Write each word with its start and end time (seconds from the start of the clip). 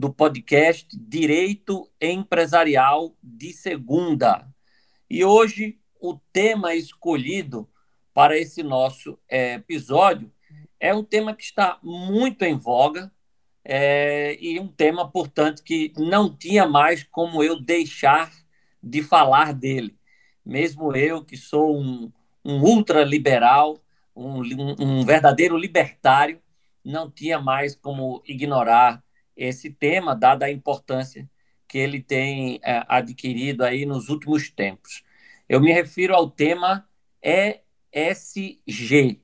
do 0.00 0.10
podcast 0.10 0.88
Direito 0.98 1.86
Empresarial 2.00 3.14
de 3.22 3.52
Segunda. 3.52 4.48
E 5.10 5.22
hoje 5.26 5.78
o 6.00 6.18
tema 6.32 6.74
escolhido 6.74 7.68
para 8.14 8.38
esse 8.38 8.62
nosso 8.62 9.18
é, 9.28 9.56
episódio 9.56 10.32
é 10.80 10.94
um 10.94 11.04
tema 11.04 11.34
que 11.34 11.42
está 11.42 11.78
muito 11.82 12.42
em 12.46 12.56
voga 12.56 13.12
é, 13.62 14.38
e 14.40 14.58
um 14.58 14.68
tema, 14.68 15.06
portanto, 15.06 15.62
que 15.62 15.92
não 15.98 16.34
tinha 16.34 16.66
mais 16.66 17.02
como 17.02 17.44
eu 17.44 17.60
deixar 17.60 18.32
de 18.82 19.02
falar 19.02 19.52
dele. 19.52 19.98
Mesmo 20.42 20.96
eu, 20.96 21.22
que 21.22 21.36
sou 21.36 21.78
um, 21.78 22.10
um 22.42 22.62
ultraliberal, 22.62 23.78
um, 24.16 24.40
um 24.82 25.04
verdadeiro 25.04 25.58
libertário, 25.58 26.40
não 26.82 27.10
tinha 27.10 27.38
mais 27.38 27.74
como 27.74 28.22
ignorar 28.24 29.04
esse 29.44 29.70
tema, 29.70 30.14
dada 30.14 30.46
a 30.46 30.50
importância 30.50 31.28
que 31.66 31.78
ele 31.78 32.02
tem 32.02 32.60
é, 32.62 32.84
adquirido 32.88 33.62
aí 33.62 33.86
nos 33.86 34.08
últimos 34.08 34.50
tempos. 34.50 35.02
Eu 35.48 35.60
me 35.60 35.72
refiro 35.72 36.14
ao 36.14 36.30
tema 36.30 36.88
ESG. 37.92 39.20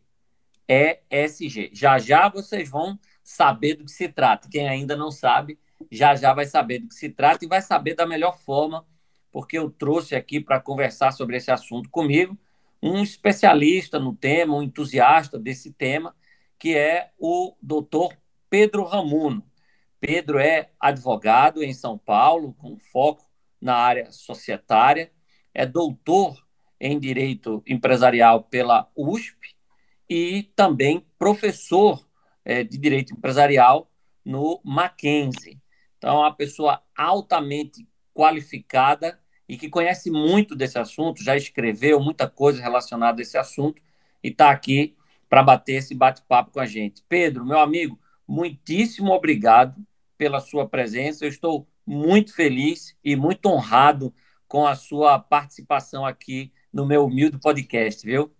ESG. 0.68 1.70
Já 1.72 1.98
já 1.98 2.28
vocês 2.28 2.68
vão 2.68 2.98
saber 3.22 3.74
do 3.74 3.84
que 3.84 3.90
se 3.90 4.08
trata. 4.08 4.48
Quem 4.48 4.68
ainda 4.68 4.96
não 4.96 5.10
sabe, 5.10 5.58
já 5.90 6.14
já 6.14 6.32
vai 6.32 6.46
saber 6.46 6.80
do 6.80 6.88
que 6.88 6.94
se 6.94 7.10
trata 7.10 7.44
e 7.44 7.48
vai 7.48 7.60
saber 7.60 7.94
da 7.94 8.06
melhor 8.06 8.38
forma, 8.38 8.86
porque 9.30 9.58
eu 9.58 9.70
trouxe 9.70 10.14
aqui 10.14 10.40
para 10.40 10.60
conversar 10.60 11.12
sobre 11.12 11.36
esse 11.36 11.50
assunto 11.50 11.90
comigo 11.90 12.38
um 12.82 13.02
especialista 13.02 13.98
no 13.98 14.14
tema, 14.14 14.56
um 14.56 14.62
entusiasta 14.62 15.38
desse 15.38 15.72
tema, 15.72 16.14
que 16.58 16.76
é 16.76 17.10
o 17.18 17.56
doutor 17.60 18.16
Pedro 18.48 18.84
Ramuno. 18.84 19.44
Pedro 20.00 20.38
é 20.38 20.70
advogado 20.78 21.62
em 21.62 21.72
São 21.72 21.96
Paulo, 21.96 22.54
com 22.54 22.78
foco 22.78 23.24
na 23.60 23.74
área 23.76 24.10
societária, 24.10 25.10
é 25.54 25.64
doutor 25.64 26.36
em 26.80 26.98
Direito 26.98 27.62
Empresarial 27.66 28.42
pela 28.44 28.90
USP 28.94 29.56
e 30.08 30.44
também 30.54 31.04
professor 31.18 32.06
é, 32.44 32.62
de 32.62 32.76
Direito 32.78 33.14
Empresarial 33.14 33.90
no 34.24 34.60
Mackenzie. 34.64 35.60
Então, 35.96 36.16
é 36.16 36.20
uma 36.20 36.34
pessoa 36.34 36.82
altamente 36.96 37.88
qualificada 38.12 39.18
e 39.48 39.56
que 39.56 39.68
conhece 39.68 40.10
muito 40.10 40.54
desse 40.54 40.78
assunto, 40.78 41.22
já 41.22 41.36
escreveu 41.36 42.00
muita 42.00 42.28
coisa 42.28 42.60
relacionada 42.60 43.20
a 43.20 43.22
esse 43.22 43.38
assunto 43.38 43.80
e 44.22 44.28
está 44.28 44.50
aqui 44.50 44.96
para 45.28 45.42
bater 45.42 45.74
esse 45.74 45.94
bate-papo 45.94 46.50
com 46.50 46.60
a 46.60 46.66
gente. 46.66 47.02
Pedro, 47.08 47.44
meu 47.44 47.58
amigo, 47.58 47.98
muitíssimo 48.26 49.12
obrigado 49.12 49.76
pela 50.16 50.40
sua 50.40 50.68
presença. 50.68 51.24
Eu 51.24 51.28
estou 51.28 51.68
muito 51.86 52.34
feliz 52.34 52.96
e 53.04 53.14
muito 53.14 53.46
honrado 53.46 54.12
com 54.48 54.66
a 54.66 54.74
sua 54.74 55.18
participação 55.18 56.04
aqui 56.04 56.52
no 56.72 56.86
meu 56.86 57.06
humilde 57.06 57.38
podcast, 57.38 58.04
viu? 58.04 58.32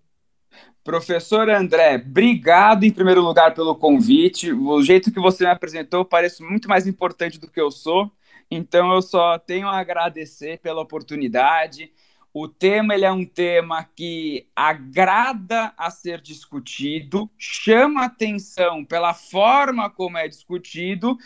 Professor 0.82 1.50
André, 1.50 1.96
obrigado 1.96 2.84
em 2.84 2.92
primeiro 2.92 3.20
lugar 3.20 3.54
pelo 3.54 3.74
convite. 3.74 4.52
O 4.52 4.80
jeito 4.82 5.12
que 5.12 5.18
você 5.18 5.44
me 5.44 5.50
apresentou 5.50 6.04
parece 6.04 6.42
muito 6.42 6.68
mais 6.68 6.86
importante 6.86 7.40
do 7.40 7.50
que 7.50 7.60
eu 7.60 7.70
sou. 7.70 8.10
Então 8.50 8.92
eu 8.94 9.02
só 9.02 9.38
tenho 9.38 9.66
a 9.66 9.78
agradecer 9.78 10.58
pela 10.60 10.80
oportunidade. 10.80 11.92
O 12.38 12.46
tema 12.48 12.94
ele 12.94 13.06
é 13.06 13.10
um 13.10 13.24
tema 13.24 13.82
que 13.82 14.46
agrada 14.54 15.72
a 15.74 15.88
ser 15.90 16.20
discutido, 16.20 17.30
chama 17.38 18.04
atenção 18.04 18.84
pela 18.84 19.14
forma 19.14 19.88
como 19.88 20.18
é 20.18 20.28
discutido, 20.28 21.16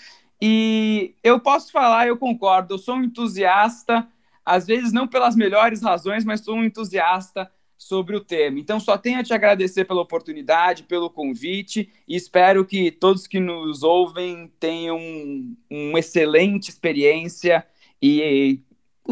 e 0.41 1.17
eu 1.21 1.41
posso 1.41 1.73
falar, 1.73 2.07
eu 2.07 2.17
concordo, 2.17 2.75
eu 2.75 2.79
sou 2.79 2.95
um 2.95 3.03
entusiasta, 3.03 4.07
às 4.47 4.69
vezes 4.69 4.93
não 4.93 5.09
pelas 5.09 5.35
melhores 5.35 5.83
razões, 5.83 6.25
mas 6.25 6.43
sou 6.43 6.55
um 6.55 6.65
entusiasta 6.65 7.51
sobre 7.77 8.15
o 8.15 8.21
tema. 8.21 8.61
Então, 8.61 8.79
só 8.79 8.97
tenho 8.97 9.19
a 9.19 9.25
te 9.25 9.35
agradecer 9.35 9.87
pela 9.87 10.03
oportunidade, 10.03 10.85
pelo 10.85 11.11
convite, 11.11 11.91
e 12.07 12.15
espero 12.15 12.65
que 12.65 12.89
todos 12.93 13.27
que 13.27 13.41
nos 13.41 13.83
ouvem 13.83 14.47
tenham 14.61 14.97
uma 15.69 15.99
excelente 15.99 16.69
experiência 16.69 17.67
e 18.01 18.61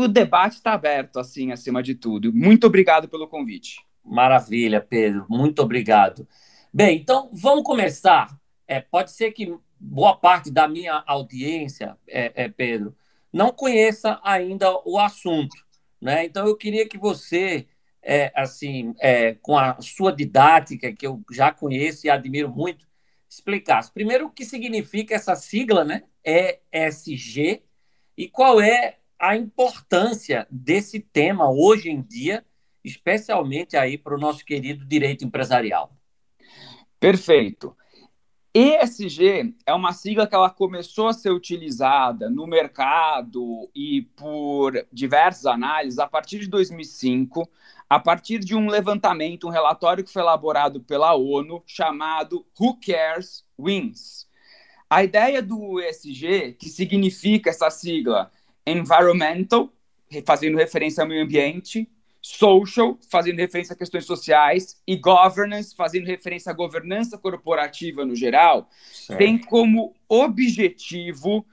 o 0.04 0.09
debate 0.09 0.54
está 0.54 0.72
aberto, 0.72 1.19
assim, 1.19 1.50
acima 1.50 1.82
de 1.82 1.94
tudo. 1.94 2.32
Muito 2.32 2.66
obrigado 2.66 3.09
pelo 3.09 3.26
convite. 3.26 3.84
Maravilha, 4.04 4.81
Pedro. 4.81 5.26
Muito 5.28 5.60
obrigado. 5.60 6.26
Bem, 6.72 6.98
então 6.98 7.28
vamos 7.32 7.64
começar. 7.64 8.38
É, 8.66 8.81
pode 8.81 9.10
ser 9.10 9.32
que 9.32 9.58
boa 9.78 10.16
parte 10.16 10.50
da 10.50 10.69
minha 10.69 11.03
audiência, 11.06 11.97
é, 12.06 12.44
é, 12.44 12.48
Pedro, 12.48 12.97
não 13.32 13.53
conheça 13.53 14.20
ainda 14.22 14.70
o 14.84 14.98
assunto, 14.98 15.56
né? 16.00 16.25
Então 16.25 16.47
eu 16.47 16.56
queria 16.56 16.88
que 16.88 16.97
você, 16.97 17.66
é, 18.03 18.32
assim, 18.34 18.94
é, 19.00 19.34
com 19.34 19.58
a 19.58 19.81
sua 19.81 20.12
didática 20.12 20.92
que 20.92 21.06
eu 21.06 21.22
já 21.31 21.53
conheço 21.53 22.06
e 22.06 22.10
admiro 22.10 22.48
muito, 22.48 22.87
explicasse 23.28 23.92
primeiro 23.92 24.26
o 24.26 24.31
que 24.31 24.44
significa 24.44 25.14
essa 25.14 25.34
sigla, 25.34 25.84
né? 25.84 26.04
ESG 26.25 27.62
e 28.16 28.28
qual 28.28 28.60
é 28.60 28.98
a 29.19 29.37
importância 29.37 30.47
desse 30.51 31.01
tema 31.01 31.51
hoje 31.51 31.91
em 31.91 32.01
dia, 32.01 32.45
especialmente 32.84 33.77
aí 33.77 33.99
para 33.99 34.15
o 34.15 34.19
nosso 34.19 34.45
querido 34.45 34.84
direito 34.84 35.25
empresarial. 35.25 35.93
Perfeito. 37.01 37.77
ESG 38.55 39.55
é 39.67 39.75
uma 39.75 39.93
sigla 39.93 40.27
que 40.27 40.34
ela 40.34 40.51
começou 40.51 41.09
a 41.09 41.12
ser 41.12 41.31
utilizada 41.31 42.31
no 42.31 42.47
mercado 42.47 43.71
e 43.75 44.03
por 44.17 44.73
diversas 44.93 45.47
análises 45.47 45.99
a 45.99 46.09
partir 46.09 46.41
de 46.41 46.49
2005, 46.49 47.49
a 47.89 48.00
partir 48.00 48.39
de 48.39 48.56
um 48.56 48.69
levantamento, 48.69 49.47
um 49.47 49.50
relatório 49.50 50.03
que 50.03 50.12
foi 50.12 50.23
elaborado 50.23 50.81
pela 50.81 51.15
ONU 51.15 51.62
chamado 51.67 52.45
Who 52.59 52.79
Cares 52.81 53.45
Wins. 53.59 54.27
A 54.91 55.05
ideia 55.05 55.43
do 55.43 55.79
ESG, 55.81 56.55
que 56.59 56.69
significa 56.71 57.50
essa 57.50 57.69
sigla 57.71 58.33
environmental, 58.71 59.73
fazendo 60.25 60.56
referência 60.56 61.03
ao 61.03 61.09
meio 61.09 61.25
ambiente, 61.25 61.89
social, 62.21 62.99
fazendo 63.11 63.39
referência 63.39 63.75
a 63.75 63.77
questões 63.77 64.05
sociais, 64.05 64.81
e 64.87 64.97
governance, 64.97 65.75
fazendo 65.75 66.06
referência 66.06 66.51
à 66.51 66.55
governança 66.55 67.17
corporativa 67.17 68.05
no 68.05 68.15
geral, 68.15 68.69
certo. 68.93 69.19
tem 69.19 69.39
como 69.39 69.95
objetivo 70.09 71.47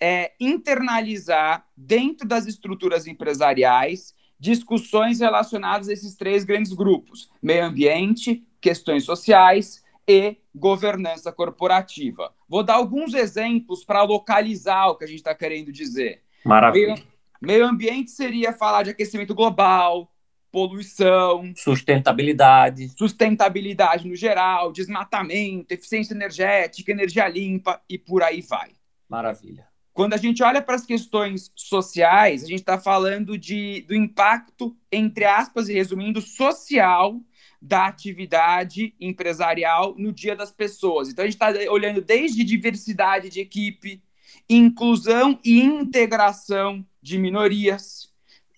é, 0.00 0.32
internalizar 0.40 1.66
dentro 1.76 2.26
das 2.26 2.46
estruturas 2.46 3.06
empresariais 3.06 4.14
discussões 4.38 5.20
relacionadas 5.20 5.88
a 5.88 5.92
esses 5.92 6.16
três 6.16 6.44
grandes 6.44 6.72
grupos: 6.72 7.30
meio 7.42 7.64
ambiente, 7.64 8.44
questões 8.60 9.04
sociais 9.04 9.84
e 10.08 10.38
governança 10.54 11.30
corporativa. 11.30 12.34
Vou 12.48 12.64
dar 12.64 12.74
alguns 12.74 13.14
exemplos 13.14 13.84
para 13.84 14.02
localizar 14.02 14.88
o 14.88 14.96
que 14.96 15.04
a 15.04 15.06
gente 15.06 15.18
está 15.18 15.34
querendo 15.34 15.70
dizer. 15.70 16.22
Maravilha. 16.44 16.94
Meio, 16.94 17.06
meio 17.40 17.66
ambiente 17.66 18.10
seria 18.10 18.52
falar 18.52 18.82
de 18.82 18.90
aquecimento 18.90 19.34
global, 19.34 20.10
poluição, 20.50 21.52
sustentabilidade, 21.56 22.88
sustentabilidade 22.96 24.08
no 24.08 24.16
geral, 24.16 24.72
desmatamento, 24.72 25.72
eficiência 25.72 26.14
energética, 26.14 26.90
energia 26.90 27.28
limpa 27.28 27.80
e 27.88 27.98
por 27.98 28.22
aí 28.22 28.40
vai. 28.40 28.70
Maravilha. 29.08 29.70
Quando 29.92 30.14
a 30.14 30.16
gente 30.16 30.42
olha 30.42 30.62
para 30.62 30.76
as 30.76 30.86
questões 30.86 31.52
sociais, 31.54 32.44
a 32.44 32.46
gente 32.46 32.60
está 32.60 32.78
falando 32.78 33.36
de, 33.36 33.82
do 33.82 33.94
impacto, 33.94 34.76
entre 34.90 35.24
aspas, 35.24 35.68
e 35.68 35.74
resumindo, 35.74 36.20
social 36.20 37.20
da 37.60 37.86
atividade 37.86 38.94
empresarial 38.98 39.94
no 39.98 40.12
dia 40.12 40.34
das 40.34 40.50
pessoas. 40.50 41.08
Então, 41.10 41.24
a 41.24 41.28
gente 41.28 41.34
está 41.34 41.52
olhando 41.70 42.00
desde 42.00 42.42
diversidade 42.42 43.28
de 43.28 43.40
equipe, 43.40 44.02
inclusão 44.48 45.38
e 45.44 45.60
integração 45.60 46.84
de 47.02 47.18
minorias. 47.18 48.10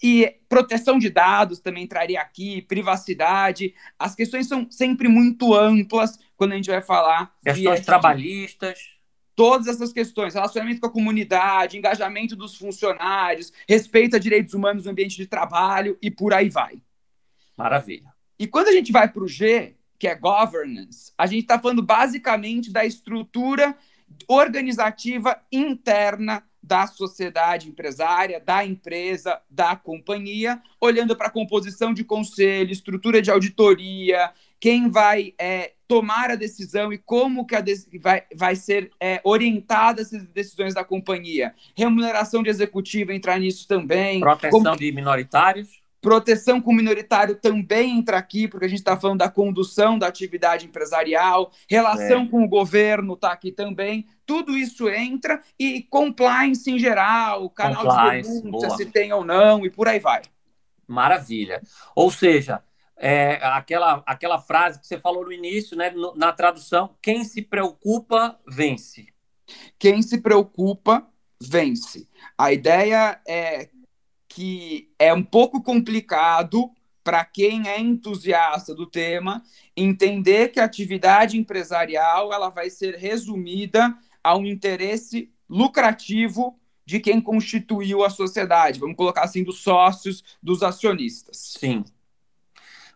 E 0.02 0.38
proteção 0.48 0.98
de 0.98 1.08
dados 1.08 1.60
também 1.60 1.84
entraria 1.84 2.20
aqui, 2.20 2.62
privacidade. 2.62 3.72
As 3.96 4.16
questões 4.16 4.48
são 4.48 4.68
sempre 4.68 5.06
muito 5.06 5.54
amplas 5.54 6.18
quando 6.36 6.52
a 6.52 6.56
gente 6.56 6.70
vai 6.70 6.82
falar. 6.82 7.32
Questões 7.44 7.86
trabalhistas. 7.86 8.78
todas 9.36 9.66
essas 9.66 9.92
questões, 9.92 10.34
relacionamento 10.34 10.80
com 10.80 10.88
a 10.88 10.92
comunidade, 10.92 11.78
engajamento 11.78 12.34
dos 12.36 12.56
funcionários, 12.56 13.52
respeito 13.68 14.16
a 14.16 14.18
direitos 14.18 14.54
humanos 14.54 14.84
no 14.84 14.90
ambiente 14.90 15.16
de 15.16 15.26
trabalho 15.26 15.96
e 16.02 16.10
por 16.10 16.34
aí 16.34 16.48
vai. 16.48 16.82
Maravilha. 17.56 18.12
E 18.38 18.46
quando 18.46 18.68
a 18.68 18.72
gente 18.72 18.90
vai 18.90 19.08
para 19.08 19.22
o 19.22 19.28
G, 19.28 19.76
que 19.98 20.08
é 20.08 20.16
governance, 20.16 21.12
a 21.16 21.26
gente 21.26 21.42
está 21.42 21.60
falando 21.60 21.80
basicamente 21.80 22.72
da 22.72 22.84
estrutura 22.84 23.76
organizativa 24.28 25.40
interna 25.50 26.42
da 26.62 26.86
sociedade 26.86 27.68
empresária, 27.68 28.40
da 28.40 28.64
empresa, 28.64 29.40
da 29.50 29.74
companhia, 29.74 30.62
olhando 30.80 31.16
para 31.16 31.26
a 31.26 31.30
composição 31.30 31.92
de 31.92 32.04
conselho, 32.04 32.70
estrutura 32.70 33.20
de 33.20 33.30
auditoria, 33.30 34.30
quem 34.60 34.88
vai 34.88 35.34
é, 35.40 35.72
tomar 35.88 36.30
a 36.30 36.36
decisão 36.36 36.92
e 36.92 36.98
como 36.98 37.44
que 37.44 37.56
a 37.56 37.64
vai, 38.00 38.22
vai 38.32 38.54
ser 38.54 38.92
é, 39.00 39.20
orientada 39.24 40.02
essas 40.02 40.22
decisões 40.28 40.72
da 40.72 40.84
companhia. 40.84 41.52
Remuneração 41.76 42.44
de 42.44 42.48
executivo 42.48 43.10
entrar 43.10 43.40
nisso 43.40 43.66
também. 43.66 44.20
Proteção 44.20 44.62
como... 44.62 44.76
de 44.76 44.92
minoritários. 44.92 45.81
Proteção 46.02 46.60
com 46.60 46.72
minoritário 46.72 47.36
também 47.36 47.98
entra 47.98 48.18
aqui, 48.18 48.48
porque 48.48 48.66
a 48.66 48.68
gente 48.68 48.80
está 48.80 48.96
falando 48.96 49.20
da 49.20 49.30
condução 49.30 49.96
da 49.96 50.08
atividade 50.08 50.66
empresarial, 50.66 51.52
relação 51.68 52.22
é. 52.22 52.28
com 52.28 52.42
o 52.42 52.48
governo 52.48 53.14
está 53.14 53.30
aqui 53.30 53.52
também. 53.52 54.04
Tudo 54.26 54.58
isso 54.58 54.88
entra 54.88 55.40
e 55.56 55.80
compliance 55.84 56.68
em 56.68 56.76
geral, 56.76 57.48
canal 57.50 57.86
compliance, 57.86 58.34
de 58.34 58.42
denúncia, 58.42 58.68
boa. 58.68 58.76
se 58.76 58.86
tem 58.86 59.12
ou 59.12 59.24
não, 59.24 59.64
e 59.64 59.70
por 59.70 59.86
aí 59.86 60.00
vai. 60.00 60.22
Maravilha. 60.88 61.62
Ou 61.94 62.10
seja, 62.10 62.64
é, 62.96 63.38
aquela, 63.40 64.02
aquela 64.04 64.40
frase 64.40 64.80
que 64.80 64.86
você 64.88 64.98
falou 64.98 65.24
no 65.24 65.32
início, 65.32 65.76
né, 65.76 65.94
na 66.16 66.32
tradução, 66.32 66.96
quem 67.00 67.22
se 67.22 67.42
preocupa, 67.42 68.40
vence. 68.44 69.06
Quem 69.78 70.02
se 70.02 70.20
preocupa, 70.20 71.06
vence. 71.40 72.08
A 72.36 72.52
ideia 72.52 73.20
é 73.24 73.70
que 74.34 74.90
é 74.98 75.12
um 75.12 75.22
pouco 75.22 75.62
complicado 75.62 76.70
para 77.04 77.24
quem 77.24 77.68
é 77.68 77.80
entusiasta 77.80 78.74
do 78.74 78.86
tema 78.86 79.42
entender 79.76 80.48
que 80.48 80.60
a 80.60 80.64
atividade 80.64 81.38
empresarial 81.38 82.32
ela 82.32 82.48
vai 82.48 82.70
ser 82.70 82.96
resumida 82.96 83.96
a 84.22 84.36
um 84.36 84.46
interesse 84.46 85.30
lucrativo 85.48 86.58
de 86.84 87.00
quem 87.00 87.20
constituiu 87.20 88.04
a 88.04 88.10
sociedade, 88.10 88.80
vamos 88.80 88.96
colocar 88.96 89.22
assim, 89.22 89.44
dos 89.44 89.60
sócios, 89.60 90.22
dos 90.42 90.62
acionistas. 90.62 91.56
Sim. 91.58 91.84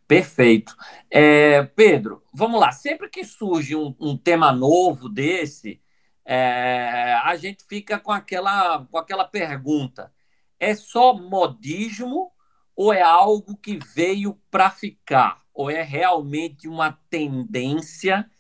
Perfeito. 0.06 0.76
É, 1.10 1.64
Pedro, 1.64 2.22
vamos 2.32 2.60
lá. 2.60 2.70
Sempre 2.70 3.08
que 3.08 3.24
surge 3.24 3.74
um, 3.74 3.94
um 3.98 4.16
tema 4.16 4.52
novo 4.52 5.08
desse, 5.08 5.80
é, 6.24 7.18
a 7.24 7.36
gente 7.36 7.64
fica 7.68 7.98
com 7.98 8.12
aquela, 8.12 8.86
com 8.86 8.98
aquela 8.98 9.24
pergunta: 9.24 10.12
é 10.58 10.74
só 10.74 11.14
modismo 11.14 12.32
ou 12.74 12.92
é 12.92 13.02
algo 13.02 13.56
que 13.56 13.78
veio 13.78 14.38
para 14.50 14.70
ficar? 14.70 15.42
Ou 15.54 15.70
é 15.70 15.82
realmente 15.82 16.68
uma 16.68 16.98
tendência 17.08 18.30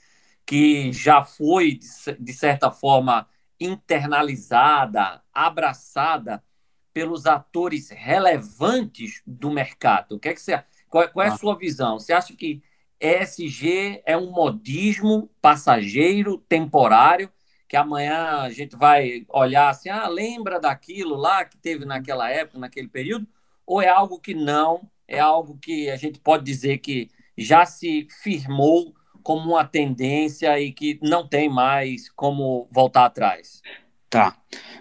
que 0.44 0.92
já 0.92 1.24
foi, 1.24 1.78
de 2.20 2.32
certa 2.32 2.70
forma, 2.70 3.28
internalizada, 3.58 5.22
abraçada 5.32 6.44
pelos 6.92 7.26
atores 7.26 7.90
relevantes 7.90 9.22
do 9.26 9.50
mercado? 9.50 10.16
O 10.16 10.20
que 10.20 10.28
é 10.28 10.34
que 10.34 10.40
você, 10.40 10.62
qual, 10.88 11.08
qual 11.08 11.26
é 11.26 11.30
a 11.30 11.32
ah. 11.32 11.38
sua 11.38 11.56
visão? 11.56 11.98
Você 11.98 12.12
acha 12.12 12.34
que 12.34 12.62
ESG 13.00 14.02
é 14.04 14.16
um 14.16 14.30
modismo 14.30 15.30
passageiro, 15.40 16.38
temporário, 16.48 17.30
que 17.68 17.76
amanhã 17.76 18.40
a 18.42 18.50
gente 18.50 18.76
vai 18.76 19.26
olhar 19.28 19.68
assim, 19.68 19.88
ah, 19.88 20.06
lembra 20.08 20.60
daquilo 20.60 21.16
lá 21.16 21.44
que 21.44 21.56
teve 21.56 21.84
naquela 21.84 22.30
época, 22.30 22.58
naquele 22.58 22.88
período? 22.88 23.26
Ou 23.66 23.82
é 23.82 23.88
algo 23.88 24.20
que 24.20 24.34
não, 24.34 24.88
é 25.08 25.18
algo 25.18 25.58
que 25.58 25.90
a 25.90 25.96
gente 25.96 26.20
pode 26.20 26.44
dizer 26.44 26.78
que 26.78 27.10
já 27.36 27.66
se 27.66 28.06
firmou 28.22 28.94
como 29.22 29.50
uma 29.50 29.64
tendência 29.64 30.58
e 30.60 30.72
que 30.72 31.00
não 31.02 31.26
tem 31.26 31.48
mais 31.48 32.08
como 32.10 32.68
voltar 32.70 33.06
atrás? 33.06 33.60
Tá. 34.08 34.38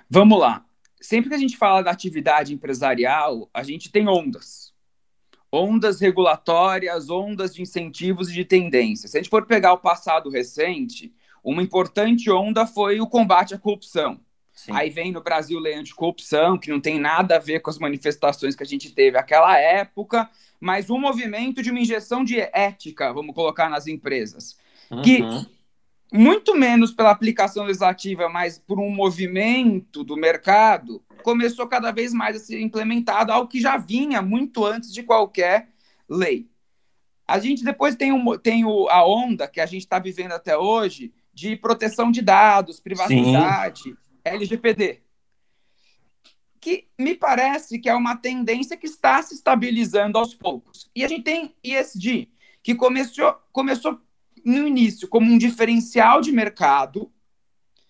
Vamos 0.08 0.40
lá. 0.40 0.64
Sempre 1.02 1.30
que 1.30 1.36
a 1.36 1.40
gente 1.40 1.58
fala 1.58 1.82
da 1.82 1.92
atividade 1.92 2.54
empresarial, 2.54 3.50
a 3.54 3.64
gente 3.64 3.92
tem 3.92 4.08
ondas. 4.08 4.74
Ondas 5.52 6.00
regulatórias, 6.00 7.10
ondas 7.10 7.56
de 7.56 7.62
incentivos 7.62 8.30
e 8.30 8.34
de 8.34 8.46
tendências. 8.46 9.12
Se 9.12 9.18
a 9.18 9.22
gente 9.22 9.30
for 9.30 9.46
pegar 9.46 9.74
o 9.74 9.80
passado 9.80 10.30
recente, 10.30 11.14
uma 11.46 11.62
importante 11.62 12.30
onda 12.32 12.66
foi 12.66 13.00
o 13.00 13.08
combate 13.08 13.54
à 13.54 13.60
corrupção. 13.60 14.20
Sim. 14.52 14.72
Aí 14.74 14.90
vem 14.90 15.12
no 15.12 15.22
Brasil 15.22 15.60
lei 15.60 15.76
anticorrupção, 15.76 16.58
que 16.58 16.72
não 16.72 16.80
tem 16.80 17.00
nada 17.00 17.36
a 17.36 17.40
ver 17.40 17.60
com 17.60 17.70
as 17.70 17.78
manifestações 17.78 18.56
que 18.56 18.64
a 18.64 18.66
gente 18.66 18.92
teve 18.92 19.18
naquela 19.18 19.58
época, 19.58 20.30
mas 20.60 20.90
um 20.90 20.98
movimento 20.98 21.62
de 21.62 21.70
uma 21.70 21.80
injeção 21.80 22.24
de 22.24 22.40
ética, 22.40 23.14
vamos 23.14 23.36
colocar 23.36 23.70
nas 23.70 23.86
empresas, 23.86 24.58
uhum. 24.90 25.02
que 25.02 25.22
muito 26.12 26.56
menos 26.56 26.92
pela 26.92 27.12
aplicação 27.12 27.66
legislativa, 27.66 28.30
mas 28.30 28.58
por 28.58 28.80
um 28.80 28.90
movimento 28.90 30.04
do 30.04 30.16
mercado, 30.16 31.04
começou 31.22 31.68
cada 31.68 31.92
vez 31.92 32.14
mais 32.14 32.38
a 32.38 32.40
ser 32.40 32.62
implementado, 32.62 33.32
algo 33.32 33.50
que 33.50 33.60
já 33.60 33.78
vinha 33.78 34.22
muito 34.22 34.66
antes 34.66 34.92
de 34.94 35.04
qualquer 35.04 35.70
lei. 36.08 36.48
A 37.28 37.40
gente 37.40 37.64
depois 37.64 37.96
tem, 37.96 38.12
um, 38.12 38.38
tem 38.38 38.64
o, 38.64 38.88
a 38.88 39.06
onda 39.06 39.48
que 39.48 39.60
a 39.60 39.66
gente 39.66 39.82
está 39.82 40.00
vivendo 40.00 40.32
até 40.32 40.58
hoje, 40.58 41.12
de 41.36 41.58
proteção 41.58 42.10
de 42.10 42.22
dados, 42.22 42.80
privacidade, 42.80 43.84
Sim. 43.84 43.98
LGPD. 44.24 45.02
Que 46.62 46.88
me 46.98 47.14
parece 47.14 47.78
que 47.78 47.90
é 47.90 47.94
uma 47.94 48.16
tendência 48.16 48.78
que 48.78 48.88
está 48.88 49.22
se 49.22 49.36
estabilizando 49.36 50.18
aos 50.18 50.34
poucos. 50.34 50.90
E 50.96 51.04
a 51.04 51.08
gente 51.10 51.24
tem 51.24 51.54
ESG, 51.62 52.32
que 52.64 52.74
começou, 52.74 53.34
começou 53.52 54.00
no 54.46 54.66
início 54.66 55.10
como 55.10 55.30
um 55.30 55.38
diferencial 55.38 56.22
de 56.22 56.32
mercado, 56.32 57.12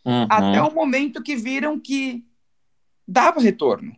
uhum. 0.03 0.27
até 0.27 0.61
o 0.63 0.73
momento 0.73 1.21
que 1.21 1.35
viram 1.35 1.79
que 1.79 2.25
dava 3.07 3.39
retorno. 3.39 3.95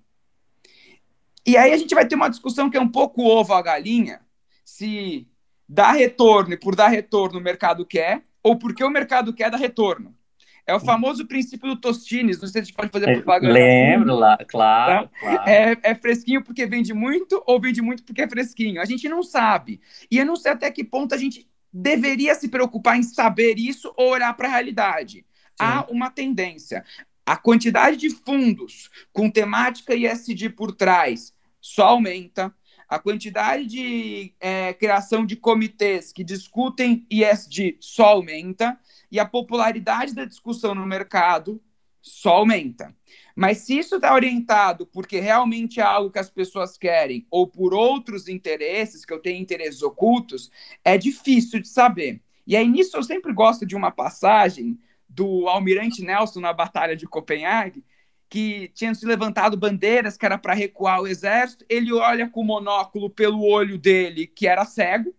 E 1.45 1.55
aí 1.55 1.71
a 1.71 1.77
gente 1.77 1.95
vai 1.95 2.05
ter 2.05 2.15
uma 2.15 2.29
discussão 2.29 2.69
que 2.69 2.75
é 2.75 2.81
um 2.81 2.89
pouco 2.89 3.23
ovo 3.23 3.53
a 3.53 3.61
galinha, 3.61 4.19
se 4.65 5.25
dá 5.67 5.93
retorno 5.93 6.53
e 6.53 6.57
por 6.57 6.75
dar 6.75 6.89
retorno 6.89 7.39
o 7.39 7.41
mercado 7.41 7.85
quer, 7.85 8.26
ou 8.43 8.57
porque 8.57 8.83
o 8.83 8.89
mercado 8.89 9.33
quer 9.33 9.49
dar 9.49 9.57
retorno. 9.57 10.15
É 10.67 10.75
o 10.75 10.81
famoso 10.81 11.25
princípio 11.25 11.69
do 11.69 11.79
Tostines, 11.79 12.41
não 12.41 12.47
sei 12.47 12.51
se 12.51 12.57
a 12.59 12.63
gente 12.63 12.75
pode 12.75 12.91
fazer 12.91 13.07
é, 13.07 13.15
propaganda. 13.15 13.53
Lembro 13.53 14.15
lá, 14.15 14.37
claro. 14.45 15.07
Tá? 15.07 15.19
claro. 15.19 15.49
É, 15.49 15.77
é, 15.81 15.95
fresquinho 15.95 16.43
porque 16.43 16.65
vende 16.65 16.93
muito 16.93 17.41
ou 17.47 17.59
vende 17.59 17.81
muito 17.81 18.03
porque 18.03 18.21
é 18.21 18.27
fresquinho? 18.27 18.81
A 18.81 18.85
gente 18.85 19.07
não 19.07 19.23
sabe. 19.23 19.79
E 20.11 20.17
eu 20.17 20.25
não 20.25 20.35
sei 20.35 20.51
até 20.51 20.69
que 20.69 20.83
ponto 20.83 21.15
a 21.15 21.17
gente 21.17 21.47
deveria 21.71 22.35
se 22.35 22.49
preocupar 22.49 22.97
em 22.97 23.03
saber 23.03 23.57
isso 23.57 23.93
ou 23.95 24.09
olhar 24.09 24.33
para 24.33 24.49
a 24.49 24.51
realidade. 24.51 25.19
Sim. 25.19 25.23
Há 25.57 25.85
uma 25.89 26.09
tendência. 26.09 26.83
A 27.25 27.37
quantidade 27.37 27.95
de 27.95 28.09
fundos 28.09 28.89
com 29.13 29.29
temática 29.29 29.95
ISD 29.95 30.49
por 30.49 30.73
trás 30.73 31.33
só 31.61 31.87
aumenta 31.87 32.53
a 32.87 32.99
quantidade 32.99 33.65
de 33.65 34.33
é, 34.39 34.73
criação 34.73 35.25
de 35.25 35.35
comitês 35.35 36.13
que 36.13 36.23
discutem 36.23 37.05
ISD 37.09 37.77
só 37.79 38.09
aumenta 38.09 38.79
e 39.11 39.19
a 39.19 39.25
popularidade 39.25 40.15
da 40.15 40.25
discussão 40.25 40.73
no 40.73 40.85
mercado 40.85 41.61
só 42.01 42.37
aumenta. 42.37 42.95
Mas 43.35 43.59
se 43.59 43.77
isso 43.77 43.95
está 43.95 44.13
orientado 44.13 44.87
porque 44.87 45.19
realmente 45.19 45.79
é 45.79 45.83
algo 45.83 46.09
que 46.09 46.19
as 46.19 46.29
pessoas 46.29 46.77
querem 46.77 47.27
ou 47.29 47.45
por 47.45 47.73
outros 47.73 48.27
interesses, 48.27 49.05
que 49.05 49.13
eu 49.13 49.19
tenho 49.19 49.41
interesses 49.41 49.81
ocultos, 49.83 50.49
é 50.83 50.97
difícil 50.97 51.59
de 51.59 51.67
saber. 51.67 52.21
E 52.45 52.55
aí 52.55 52.67
nisso 52.67 52.95
eu 52.95 53.03
sempre 53.03 53.33
gosto 53.33 53.65
de 53.65 53.75
uma 53.75 53.91
passagem 53.91 54.79
do 55.09 55.47
Almirante 55.47 56.01
Nelson 56.01 56.39
na 56.39 56.53
Batalha 56.53 56.95
de 56.95 57.05
Copenhague, 57.05 57.83
que 58.29 58.69
tinham 58.73 58.93
se 58.93 59.05
levantado 59.05 59.57
bandeiras 59.57 60.17
que 60.17 60.25
era 60.25 60.37
para 60.37 60.53
recuar 60.53 61.01
o 61.01 61.07
exército, 61.07 61.65
ele 61.69 61.93
olha 61.93 62.29
com 62.29 62.41
o 62.41 62.45
monóculo 62.45 63.09
pelo 63.09 63.43
olho 63.43 63.77
dele, 63.77 64.27
que 64.27 64.47
era 64.47 64.65
cego, 64.65 65.13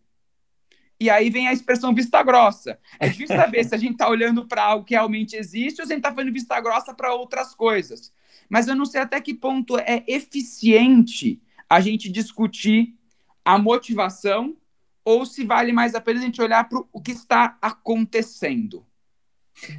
e 1.01 1.09
aí 1.09 1.31
vem 1.31 1.47
a 1.47 1.53
expressão 1.53 1.95
vista 1.95 2.23
grossa. 2.23 2.79
É 2.99 3.09
difícil 3.09 3.37
saber 3.37 3.65
se 3.65 3.75
a 3.75 3.79
gente 3.79 3.93
está 3.93 4.09
olhando 4.09 4.47
para 4.47 4.65
algo 4.65 4.85
que 4.85 4.95
realmente 4.95 5.37
existe 5.37 5.81
ou 5.81 5.87
se 5.87 5.93
a 5.93 5.95
gente 5.95 6.05
está 6.05 6.15
fazendo 6.15 6.33
vista 6.33 6.61
grossa 6.61 6.93
para 6.93 7.15
outras 7.15 7.55
coisas. 7.55 8.13
Mas 8.49 8.67
eu 8.67 8.75
não 8.75 8.85
sei 8.85 9.01
até 9.01 9.21
que 9.21 9.33
ponto 9.33 9.79
é 9.79 10.03
eficiente 10.09 11.41
a 11.69 11.81
gente 11.81 12.11
discutir 12.11 12.95
a 13.45 13.57
motivação 13.57 14.57
ou 15.05 15.25
se 15.25 15.45
vale 15.45 15.73
mais 15.73 15.95
a 15.95 16.01
pena 16.01 16.19
a 16.19 16.23
gente 16.23 16.43
olhar 16.43 16.69
para 16.69 16.83
o 16.93 17.01
que 17.01 17.13
está 17.13 17.57
acontecendo. 17.63 18.85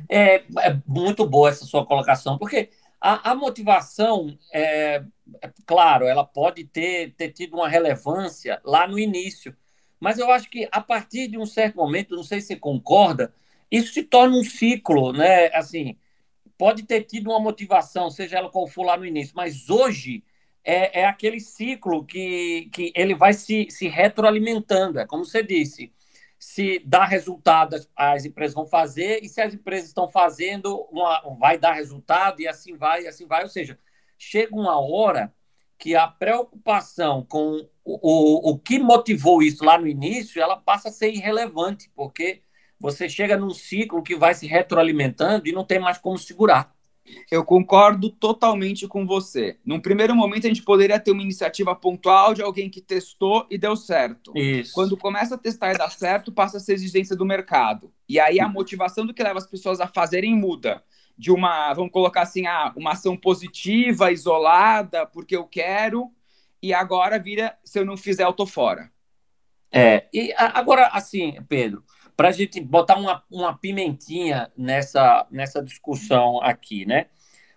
É, 0.08 0.44
é 0.60 0.82
muito 0.88 1.26
boa 1.26 1.50
essa 1.50 1.66
sua 1.66 1.86
colocação, 1.86 2.38
porque 2.38 2.70
a, 3.02 3.32
a 3.32 3.36
motivação, 3.36 4.38
é, 4.54 5.04
é, 5.42 5.52
claro, 5.66 6.06
ela 6.06 6.26
pode 6.26 6.66
ter, 6.66 7.14
ter 7.16 7.32
tido 7.32 7.56
uma 7.56 7.70
relevância 7.70 8.62
lá 8.64 8.88
no 8.88 9.00
início, 9.00 9.56
mas 10.00 10.18
eu 10.20 10.32
acho 10.32 10.50
que 10.50 10.68
a 10.72 10.82
partir 10.82 11.28
de 11.28 11.38
um 11.38 11.46
certo 11.46 11.76
momento, 11.78 12.16
não 12.16 12.24
sei 12.24 12.42
se 12.42 12.48
você 12.48 12.56
concorda, 12.56 13.34
isso 13.72 13.94
se 13.94 14.04
torna 14.04 14.36
um 14.38 14.44
ciclo, 14.44 15.14
né? 15.14 15.48
Assim, 15.54 15.98
pode 16.58 16.84
ter 16.84 17.04
tido 17.04 17.30
uma 17.30 17.40
motivação, 17.40 18.10
seja 18.10 18.38
ela 18.38 18.50
qual 18.50 18.68
for 18.68 18.84
lá 18.84 18.98
no 18.98 19.06
início, 19.06 19.34
mas 19.36 19.70
hoje 19.70 20.24
é, 20.64 21.02
é 21.02 21.06
aquele 21.06 21.40
ciclo 21.40 22.04
que, 22.06 22.70
que 22.74 22.92
ele 22.96 23.16
vai 23.16 23.34
se, 23.34 23.68
se 23.70 23.88
retroalimentando. 23.88 25.00
É 25.00 25.06
como 25.06 25.26
você 25.26 25.44
disse, 25.44 25.92
se 26.40 26.80
dá 26.86 27.04
resultado, 27.04 27.76
as 27.94 28.24
empresas 28.24 28.56
vão 28.56 28.66
fazer, 28.66 29.20
e 29.22 29.28
se 29.28 29.42
as 29.42 29.54
empresas 29.54 29.90
estão 29.90 30.08
fazendo, 30.08 30.88
uma, 30.90 31.36
vai 31.38 31.58
dar 31.58 31.74
resultado, 31.74 32.42
e 32.42 32.48
assim 32.48 32.78
vai, 32.78 33.04
e 33.04 33.08
assim 33.08 33.28
vai. 33.28 33.44
Ou 33.44 33.50
seja, 33.50 33.78
chega 34.18 34.56
uma 34.56 34.80
hora 34.80 35.34
que 35.78 35.96
a 35.96 36.08
preocupação 36.08 37.26
com 37.26 37.68
o, 37.84 38.00
o, 38.02 38.52
o 38.52 38.60
que 38.60 38.80
motivou 38.80 39.44
isso 39.44 39.66
lá 39.66 39.78
no 39.78 39.88
início, 39.88 40.42
ela 40.42 40.56
passa 40.56 40.88
a 40.88 40.92
ser 40.92 41.12
irrelevante, 41.12 41.92
porque 41.94 42.42
você 42.80 43.10
chega 43.10 43.38
num 43.38 43.50
ciclo 43.52 44.02
que 44.02 44.16
vai 44.16 44.34
se 44.34 44.48
retroalimentando 44.48 45.48
e 45.48 45.52
não 45.52 45.66
tem 45.66 45.80
mais 45.80 45.98
como 45.98 46.18
segurar. 46.18 46.74
Eu 47.30 47.44
concordo 47.46 48.10
totalmente 48.10 48.88
com 48.88 49.06
você. 49.06 49.58
Num 49.66 49.80
primeiro 49.80 50.16
momento, 50.16 50.46
a 50.46 50.50
gente 50.50 50.64
poderia 50.64 51.00
ter 51.00 51.12
uma 51.12 51.22
iniciativa 51.22 51.76
pontual 51.76 52.34
de 52.34 52.42
alguém 52.42 52.70
que 52.70 52.82
testou 52.82 53.46
e 53.50 53.58
deu 53.58 53.76
certo. 53.76 54.32
Isso. 54.36 54.74
Quando 54.74 54.98
começa 54.98 55.36
a 55.36 55.38
testar 55.38 55.74
e 55.74 55.78
dar 55.78 55.92
certo, 55.92 56.32
passa 56.32 56.58
a 56.58 56.60
ser 56.60 56.74
exigência 56.74 57.16
do 57.16 57.26
mercado. 57.26 57.92
E 58.08 58.20
aí 58.20 58.40
a 58.40 58.48
motivação 58.48 59.06
do 59.06 59.14
que 59.14 59.24
leva 59.24 59.38
as 59.38 59.48
pessoas 59.48 59.80
a 59.80 59.88
fazerem 59.88 60.36
muda. 60.36 60.84
De 61.18 61.32
uma, 61.32 61.74
vamos 61.74 61.92
colocar 61.92 62.22
assim, 62.22 62.46
ah, 62.48 62.72
uma 62.78 62.94
ação 62.94 63.18
positiva, 63.18 64.12
isolada, 64.12 65.06
porque 65.06 65.36
eu 65.36 65.46
quero, 65.46 66.10
e 66.62 66.74
agora 66.74 67.20
vira, 67.20 67.58
se 67.64 67.80
eu 67.80 67.86
não 67.86 67.98
fizer, 67.98 68.24
eu 68.24 68.34
tô 68.34 68.46
fora. 68.46 68.90
É, 69.72 70.08
e 70.14 70.34
agora, 70.36 70.88
assim, 70.88 71.38
Pedro, 71.48 71.84
para 72.20 72.28
a 72.28 72.32
gente 72.34 72.60
botar 72.60 72.98
uma, 72.98 73.24
uma 73.32 73.58
pimentinha 73.58 74.52
nessa, 74.58 75.26
nessa 75.32 75.64
discussão 75.64 76.42
aqui, 76.42 76.86
né? 76.86 77.06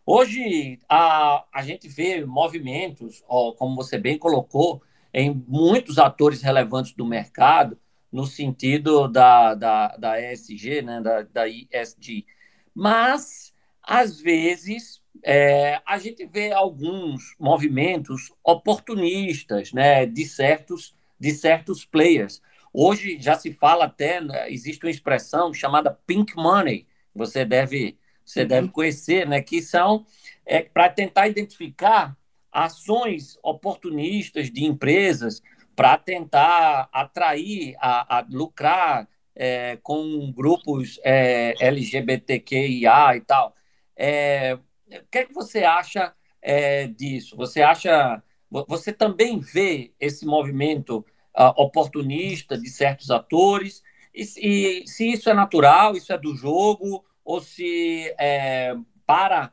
Hoje 0.07 0.79
a, 0.89 1.45
a 1.53 1.63
gente 1.65 1.89
vê 1.89 2.25
movimentos, 2.25 3.25
ó, 3.27 3.51
como 3.51 3.75
você 3.75 3.99
bem 3.99 4.17
colocou, 4.17 4.81
em 5.13 5.45
muitos 5.49 5.99
atores 5.99 6.43
relevantes 6.43 6.93
do 6.93 7.05
mercado, 7.05 7.77
no 8.13 8.25
sentido 8.25 9.09
da, 9.09 9.57
da, 9.57 9.97
da 9.97 10.33
ESG, 10.33 10.81
né, 10.81 11.01
da, 11.01 11.23
da 11.23 11.49
ESG. 11.49 12.25
Mas, 12.73 13.53
às 13.83 14.21
vezes, 14.21 15.03
é, 15.25 15.83
a 15.85 15.99
gente 15.99 16.25
vê 16.25 16.53
alguns 16.53 17.35
movimentos 17.37 18.33
oportunistas 18.45 19.73
né, 19.73 20.07
de, 20.07 20.25
certos, 20.25 20.95
de 21.19 21.33
certos 21.33 21.85
players. 21.85 22.41
Hoje 22.73 23.19
já 23.21 23.35
se 23.37 23.53
fala 23.53 23.85
até, 23.85 24.21
né, 24.21 24.51
existe 24.51 24.85
uma 24.85 24.91
expressão 24.91 25.53
chamada 25.53 25.91
pink 26.07 26.35
money, 26.37 26.87
você 27.15 27.45
deve, 27.45 27.99
você 28.25 28.43
uhum. 28.43 28.49
deve 28.49 28.69
conhecer, 28.69 29.29
né, 29.29 29.43
que 29.43 29.61
são 29.61 30.07
é, 30.47 30.63
para 30.63 30.89
tentar 30.89 31.29
identificar 31.29 32.17
ações 32.51 33.39
oportunistas 33.43 34.51
de 34.51 34.65
empresas 34.65 35.43
para 35.75 35.97
tentar 35.97 36.89
atrair, 36.93 37.75
a, 37.79 38.19
a 38.19 38.27
lucrar 38.29 39.09
é, 39.35 39.79
com 39.83 40.31
grupos 40.33 41.01
é, 41.03 41.55
LGBTQIA 41.59 43.17
e 43.17 43.21
tal. 43.21 43.55
É, 43.97 44.55
o 44.55 45.07
que 45.11 45.19
é 45.19 45.25
que 45.25 45.33
você 45.33 45.65
acha 45.65 46.15
é, 46.41 46.87
disso? 46.87 47.37
Você 47.37 47.63
acha, 47.63 48.23
você 48.51 48.93
também 48.93 49.39
vê 49.39 49.93
esse 49.99 50.27
movimento 50.27 51.05
uh, 51.37 51.53
oportunista 51.57 52.57
de 52.57 52.69
certos 52.69 53.11
atores, 53.11 53.83
e, 54.15 54.23
e, 54.23 54.87
se 54.87 55.11
isso 55.11 55.31
é 55.31 55.35
natural, 55.35 55.97
isso 55.97 56.13
é 56.13 56.19
do 56.19 56.37
jogo, 56.37 57.05
ou 57.25 57.41
se 57.41 58.15
é, 58.19 58.77
para, 59.07 59.53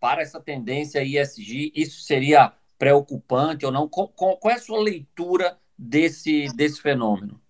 para 0.00 0.22
essa 0.22 0.40
tendência 0.40 1.02
ISG, 1.02 1.72
isso 1.74 2.00
seria 2.00 2.52
preocupante 2.78 3.66
ou 3.66 3.70
não? 3.70 3.88
Qual, 3.88 4.08
qual 4.08 4.50
é 4.50 4.54
a 4.54 4.60
sua 4.60 4.80
leitura 4.80 5.58
desse, 5.78 6.46
desse 6.56 6.80
fenômeno? 6.80 7.40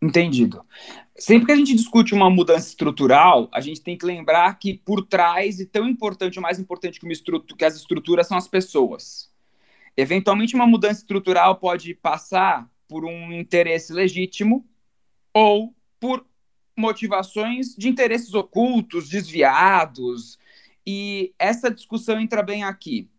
Entendido. 0.00 0.64
Sempre 1.16 1.46
que 1.46 1.52
a 1.52 1.56
gente 1.56 1.74
discute 1.74 2.14
uma 2.14 2.30
mudança 2.30 2.68
estrutural, 2.68 3.48
a 3.52 3.60
gente 3.60 3.80
tem 3.80 3.98
que 3.98 4.06
lembrar 4.06 4.56
que 4.56 4.74
por 4.74 5.04
trás, 5.04 5.58
e 5.58 5.66
tão 5.66 5.88
importante, 5.88 6.38
ou 6.38 6.42
mais 6.42 6.60
importante 6.60 7.00
que, 7.00 7.06
uma 7.06 7.12
que 7.56 7.64
as 7.64 7.74
estruturas, 7.74 8.28
são 8.28 8.38
as 8.38 8.46
pessoas. 8.46 9.27
Eventualmente, 9.98 10.54
uma 10.54 10.64
mudança 10.64 11.00
estrutural 11.00 11.56
pode 11.56 11.92
passar 11.92 12.70
por 12.86 13.04
um 13.04 13.32
interesse 13.32 13.92
legítimo 13.92 14.64
ou 15.34 15.74
por 15.98 16.24
motivações 16.76 17.74
de 17.74 17.88
interesses 17.88 18.32
ocultos, 18.32 19.08
desviados. 19.08 20.38
E 20.86 21.34
essa 21.36 21.68
discussão 21.68 22.20
entra 22.20 22.44
bem 22.44 22.62
aqui. 22.62 23.10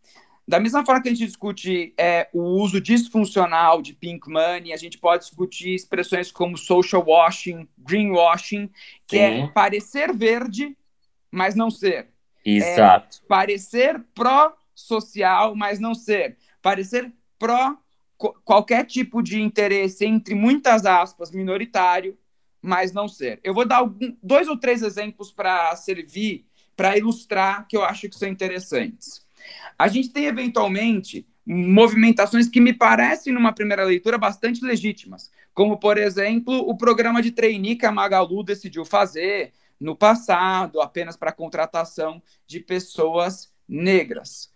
Da 0.48 0.58
mesma 0.58 0.86
forma 0.86 1.02
que 1.02 1.10
a 1.10 1.12
gente 1.14 1.28
discute 1.28 1.94
é, 1.98 2.30
o 2.32 2.42
uso 2.42 2.80
disfuncional 2.80 3.82
de 3.82 3.94
pink 3.94 4.30
money, 4.30 4.72
a 4.72 4.78
gente 4.78 4.98
pode 4.98 5.26
discutir 5.26 5.76
expressões 5.76 6.32
como 6.32 6.58
social 6.58 7.04
washing, 7.06 7.68
greenwashing, 7.78 8.70
que 9.06 9.18
é 9.18 9.36
Sim. 9.36 9.42
é 9.42 9.48
parecer 9.48 10.16
verde, 10.16 10.78
mas 11.30 11.56
não 11.56 11.70
ser. 11.70 12.08
Exato. 12.46 13.20
É 13.22 13.28
parecer 13.28 14.02
pró-social, 14.16 15.58
mas 15.58 15.78
não 15.78 15.94
ser 15.94 16.38
parecer 16.62 17.12
pró 17.38 17.78
qualquer 18.44 18.86
tipo 18.86 19.22
de 19.22 19.42
interesse 19.42 20.06
entre 20.06 20.36
muitas 20.36 20.86
aspas 20.86 21.32
minoritário, 21.32 22.18
mas 22.62 22.92
não 22.92 23.08
ser. 23.08 23.40
Eu 23.44 23.54
vou 23.54 23.66
dar 23.66 23.78
algum, 23.78 24.16
dois 24.22 24.48
ou 24.48 24.58
três 24.58 24.82
exemplos 24.82 25.32
para 25.32 25.74
servir, 25.78 26.46
para 26.76 26.98
ilustrar 26.98 27.66
que 27.68 27.78
eu 27.78 27.84
acho 27.84 28.10
que 28.10 28.18
são 28.18 28.28
interessantes. 28.28 29.26
A 29.78 29.88
gente 29.88 30.10
tem 30.10 30.26
eventualmente 30.26 31.26
movimentações 31.46 32.48
que 32.48 32.60
me 32.60 32.74
parecem 32.74 33.34
numa 33.34 33.54
primeira 33.54 33.84
leitura 33.84 34.18
bastante 34.18 34.64
legítimas, 34.64 35.32
como 35.54 35.78
por 35.78 35.98
exemplo 35.98 36.54
o 36.54 36.78
programa 36.78 37.22
de 37.22 37.32
trainee 37.32 37.76
que 37.76 37.86
a 37.86 37.92
Magalu 37.92 38.44
decidiu 38.44 38.84
fazer 38.84 39.54
no 39.80 39.96
passado, 39.96 40.82
apenas 40.82 41.16
para 41.16 41.32
contratação 41.32 42.22
de 42.46 42.60
pessoas 42.60 43.52
negras. 43.68 44.54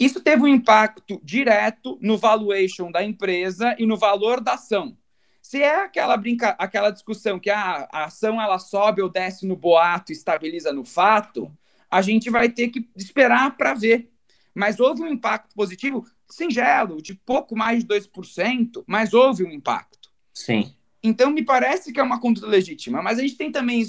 Isso 0.00 0.18
teve 0.18 0.42
um 0.42 0.48
impacto 0.48 1.20
direto 1.22 1.98
no 2.00 2.16
valuation 2.16 2.90
da 2.90 3.04
empresa 3.04 3.76
e 3.78 3.84
no 3.84 3.98
valor 3.98 4.40
da 4.40 4.54
ação. 4.54 4.96
Se 5.42 5.62
é 5.62 5.84
aquela 5.84 6.16
brinca, 6.16 6.56
aquela 6.58 6.90
discussão 6.90 7.38
que 7.38 7.50
a, 7.50 7.86
a 7.92 8.04
ação 8.04 8.40
ela 8.40 8.58
sobe 8.58 9.02
ou 9.02 9.10
desce 9.10 9.46
no 9.46 9.54
boato 9.54 10.10
e 10.10 10.14
estabiliza 10.14 10.72
no 10.72 10.86
fato, 10.86 11.54
a 11.90 12.00
gente 12.00 12.30
vai 12.30 12.48
ter 12.48 12.68
que 12.68 12.88
esperar 12.96 13.58
para 13.58 13.74
ver. 13.74 14.10
Mas 14.54 14.80
houve 14.80 15.02
um 15.02 15.08
impacto 15.08 15.54
positivo 15.54 16.06
singelo, 16.30 17.02
de 17.02 17.14
pouco 17.14 17.54
mais 17.54 17.84
de 17.84 17.94
2%, 17.94 18.82
mas 18.86 19.12
houve 19.12 19.44
um 19.44 19.50
impacto. 19.50 20.10
Sim. 20.32 20.74
Então, 21.02 21.30
me 21.30 21.44
parece 21.44 21.92
que 21.92 22.00
é 22.00 22.02
uma 22.02 22.20
conduta 22.20 22.46
legítima. 22.46 23.02
Mas 23.02 23.18
a 23.18 23.22
gente 23.22 23.36
tem 23.36 23.52
também 23.52 23.84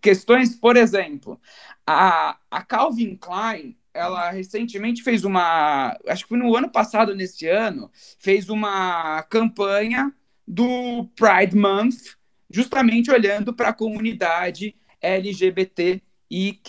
questões, 0.00 0.54
por 0.54 0.76
exemplo, 0.76 1.40
a, 1.86 2.38
a 2.50 2.62
Calvin 2.62 3.16
Klein 3.16 3.76
ela 3.94 4.30
recentemente 4.30 5.02
fez 5.02 5.24
uma, 5.24 5.96
acho 6.06 6.24
que 6.24 6.30
foi 6.30 6.38
no 6.38 6.56
ano 6.56 6.70
passado, 6.70 7.14
nesse 7.14 7.46
ano, 7.46 7.90
fez 8.18 8.48
uma 8.48 9.22
campanha 9.24 10.12
do 10.46 11.08
Pride 11.14 11.56
Month, 11.56 12.16
justamente 12.50 13.10
olhando 13.10 13.52
para 13.52 13.68
a 13.68 13.74
comunidade 13.74 14.74
LGBT 15.00 16.02
e 16.30 16.60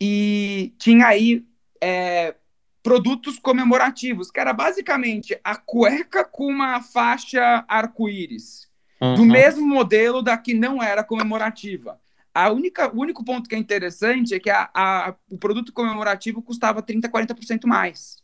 e 0.00 0.74
tinha 0.78 1.06
aí 1.06 1.44
é, 1.80 2.34
produtos 2.82 3.38
comemorativos, 3.38 4.30
que 4.30 4.38
era 4.38 4.52
basicamente 4.52 5.38
a 5.42 5.56
cueca 5.56 6.24
com 6.24 6.46
uma 6.46 6.82
faixa 6.82 7.64
arco-íris, 7.66 8.68
uhum. 9.00 9.14
do 9.14 9.24
mesmo 9.24 9.66
modelo 9.66 10.22
da 10.22 10.36
que 10.36 10.54
não 10.54 10.82
era 10.82 11.02
comemorativa. 11.02 11.98
A 12.34 12.50
única, 12.50 12.92
o 12.92 13.00
único 13.00 13.24
ponto 13.24 13.48
que 13.48 13.54
é 13.54 13.58
interessante 13.58 14.34
é 14.34 14.40
que 14.40 14.50
a, 14.50 14.68
a, 14.74 15.14
o 15.30 15.38
produto 15.38 15.72
comemorativo 15.72 16.42
custava 16.42 16.82
30%, 16.82 17.08
40% 17.08 17.64
mais. 17.64 18.22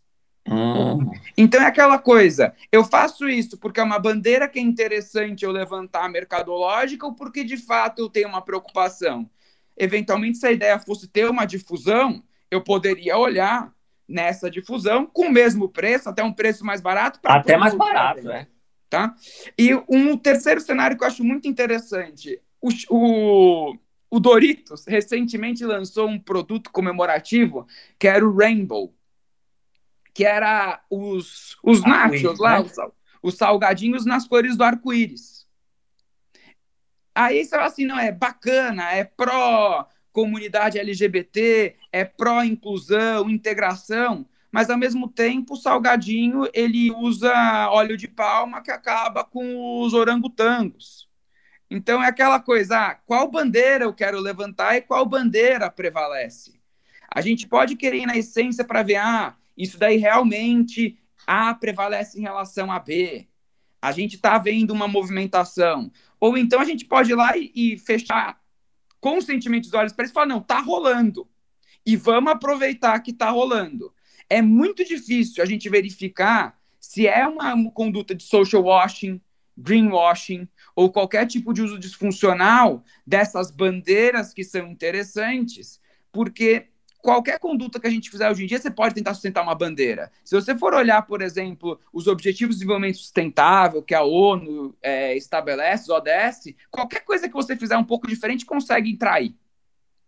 Hum. 0.49 1.11
Então 1.37 1.63
é 1.63 1.67
aquela 1.67 1.99
coisa, 1.99 2.53
eu 2.73 2.83
faço 2.83 3.29
isso 3.29 3.57
porque 3.59 3.79
é 3.79 3.83
uma 3.83 3.99
bandeira 3.99 4.49
que 4.49 4.59
é 4.59 4.63
interessante 4.63 5.45
eu 5.45 5.53
levantar 5.53 6.09
mercadológica 6.09 7.07
ou 7.07 7.15
porque 7.15 7.45
de 7.45 7.57
fato 7.57 8.01
eu 8.01 8.09
tenho 8.09 8.29
uma 8.29 8.43
preocupação. 8.43 9.31
Eventualmente, 9.77 10.39
se 10.39 10.47
a 10.47 10.53
ideia 10.53 10.79
fosse 10.79 11.07
ter 11.07 11.31
uma 11.31 11.45
difusão, 11.45 12.23
eu 12.51 12.63
poderia 12.63 13.17
olhar 13.17 13.73
nessa 14.09 14.51
difusão 14.51 15.07
com 15.07 15.27
o 15.27 15.33
mesmo 15.33 15.69
preço, 15.69 16.09
até 16.09 16.23
um 16.23 16.33
preço 16.33 16.65
mais 16.67 16.81
barato. 16.81 17.21
Até 17.23 17.57
mais 17.57 17.75
barato, 17.75 18.25
né? 18.25 18.49
Tá? 18.89 19.15
E 19.57 19.73
um 19.89 20.17
terceiro 20.17 20.61
cenário 20.61 20.99
que 20.99 21.05
eu 21.05 21.09
acho 21.09 21.23
muito 21.23 21.47
interessante, 21.47 22.41
o, 22.61 22.71
o 22.91 23.79
o 24.11 24.19
Doritos 24.19 24.85
recentemente 24.87 25.65
lançou 25.65 26.09
um 26.09 26.19
produto 26.19 26.71
comemorativo 26.71 27.67
que 27.99 28.09
era 28.09 28.27
o 28.27 28.37
Rainbow, 28.37 28.93
que 30.13 30.25
era 30.25 30.83
os, 30.91 31.57
os 31.63 31.83
nachos 31.83 32.39
lá, 32.39 32.61
né? 32.61 32.67
os, 32.67 32.75
os 33.23 33.35
salgadinhos 33.37 34.05
nas 34.05 34.27
cores 34.27 34.57
do 34.57 34.65
arco-íris. 34.65 35.47
Aí 37.15 37.45
você 37.45 37.51
fala 37.51 37.67
assim, 37.67 37.87
não, 37.87 37.99
é 37.99 38.11
bacana, 38.11 38.91
é 38.93 39.05
pró 39.05 39.87
comunidade 40.13 40.79
LGBT, 40.79 41.77
é 41.93 42.05
pró-inclusão, 42.05 43.31
integração, 43.31 44.27
mas 44.51 44.69
ao 44.69 44.77
mesmo 44.77 45.09
tempo 45.09 45.55
o 45.55 45.57
salgadinho 45.57 46.49
ele 46.53 46.91
usa 46.91 47.33
óleo 47.71 47.97
de 47.97 48.09
palma 48.09 48.61
que 48.61 48.73
acaba 48.73 49.23
com 49.23 49.81
os 49.83 49.95
orangotangos. 49.95 51.10
Então 51.71 52.03
é 52.03 52.09
aquela 52.09 52.41
coisa, 52.41 52.79
ah, 52.79 52.95
qual 52.95 53.31
bandeira 53.31 53.85
eu 53.85 53.95
quero 53.95 54.19
levantar 54.19 54.77
e 54.77 54.83
qual 54.83 55.07
bandeira 55.07 55.71
prevalece. 55.71 56.61
A 57.09 57.21
gente 57.21 57.47
pode 57.47 57.77
querer 57.77 57.99
ir 57.99 58.07
na 58.07 58.17
essência 58.17 58.65
para 58.65 58.83
ver, 58.83 58.97
ah, 58.97 59.37
isso 59.57 59.79
daí 59.79 59.97
realmente 59.97 60.99
A 61.27 61.55
prevalece 61.55 62.19
em 62.19 62.23
relação 62.23 62.73
a 62.73 62.79
B. 62.81 63.29
A 63.81 63.93
gente 63.93 64.17
está 64.17 64.37
vendo 64.37 64.73
uma 64.73 64.89
movimentação. 64.89 65.93
Ou 66.19 66.37
então 66.37 66.61
a 66.61 66.65
gente 66.65 66.85
pode 66.85 67.13
ir 67.13 67.15
lá 67.15 67.37
e, 67.37 67.53
e 67.55 67.79
fechar 67.79 68.41
conscientemente 69.01 69.69
os 69.69 69.75
olhos 69.75 69.93
para 69.93 70.05
isso 70.05 70.13
e 70.13 70.15
falar, 70.15 70.27
não, 70.27 70.41
tá 70.41 70.61
rolando. 70.61 71.29
E 71.87 71.97
vamos 71.97 72.33
aproveitar 72.33 72.99
que 73.01 73.13
tá 73.13 73.31
rolando. 73.31 73.95
É 74.29 74.43
muito 74.43 74.85
difícil 74.85 75.43
a 75.43 75.47
gente 75.47 75.69
verificar 75.69 76.59
se 76.79 77.07
é 77.07 77.27
uma, 77.27 77.55
uma 77.55 77.71
conduta 77.71 78.15
de 78.15 78.23
social 78.23 78.65
washing, 78.65 79.21
greenwashing 79.57 80.49
ou 80.81 80.91
qualquer 80.91 81.27
tipo 81.27 81.53
de 81.53 81.61
uso 81.61 81.79
disfuncional 81.79 82.83
dessas 83.07 83.51
bandeiras 83.51 84.33
que 84.33 84.43
são 84.43 84.67
interessantes, 84.69 85.79
porque 86.11 86.69
qualquer 87.03 87.39
conduta 87.39 87.79
que 87.79 87.87
a 87.87 87.91
gente 87.91 88.09
fizer 88.09 88.31
hoje 88.31 88.45
em 88.45 88.47
dia, 88.47 88.59
você 88.59 88.71
pode 88.71 88.95
tentar 88.95 89.13
sustentar 89.13 89.43
uma 89.43 89.55
bandeira. 89.55 90.11
Se 90.25 90.35
você 90.35 90.57
for 90.57 90.73
olhar, 90.73 91.03
por 91.03 91.21
exemplo, 91.21 91.79
os 91.93 92.07
Objetivos 92.07 92.55
de 92.55 92.61
Desenvolvimento 92.61 92.97
Sustentável 92.97 93.83
que 93.83 93.95
a 93.95 94.03
ONU 94.03 94.75
é, 94.81 95.15
estabelece, 95.19 95.83
os 95.85 95.91
ODS, 95.91 96.55
qualquer 96.71 97.05
coisa 97.05 97.29
que 97.29 97.35
você 97.35 97.55
fizer 97.55 97.77
um 97.77 97.85
pouco 97.85 98.07
diferente 98.07 98.47
consegue 98.47 98.91
entrar 98.91 99.17
aí. 99.17 99.35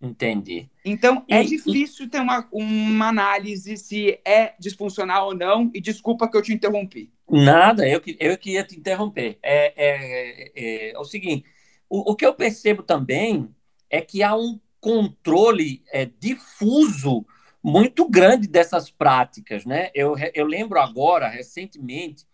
Entendi. 0.02 0.68
Então, 0.85 1.25
é 1.28 1.37
e, 1.37 1.40
é 1.40 1.44
difícil 1.44 2.06
e... 2.06 2.09
ter 2.09 2.21
uma, 2.21 2.49
uma 2.50 3.09
análise 3.09 3.76
se 3.76 4.18
é 4.25 4.52
disfuncional 4.59 5.28
ou 5.28 5.35
não, 5.35 5.71
e 5.73 5.80
desculpa 5.80 6.28
que 6.28 6.37
eu 6.37 6.42
te 6.42 6.52
interrompi. 6.52 7.12
Nada, 7.30 7.88
eu, 7.88 8.02
eu 8.18 8.37
queria 8.37 8.64
te 8.64 8.76
interromper. 8.76 9.38
É, 9.40 9.73
é, 9.76 10.52
é, 10.56 10.90
é 10.90 10.99
o 10.99 11.04
seguinte, 11.04 11.49
o, 11.88 12.11
o 12.11 12.16
que 12.16 12.26
eu 12.26 12.35
percebo 12.35 12.82
também 12.82 13.49
é 13.88 14.00
que 14.00 14.25
há 14.25 14.35
um 14.35 14.59
controle 14.80 15.85
é, 15.92 16.11
difuso 16.18 17.25
muito 17.62 18.09
grande 18.09 18.49
dessas 18.49 18.90
práticas, 18.90 19.64
né? 19.64 19.90
Eu, 19.94 20.16
eu 20.35 20.44
lembro 20.44 20.80
agora, 20.80 21.28
recentemente, 21.28 22.26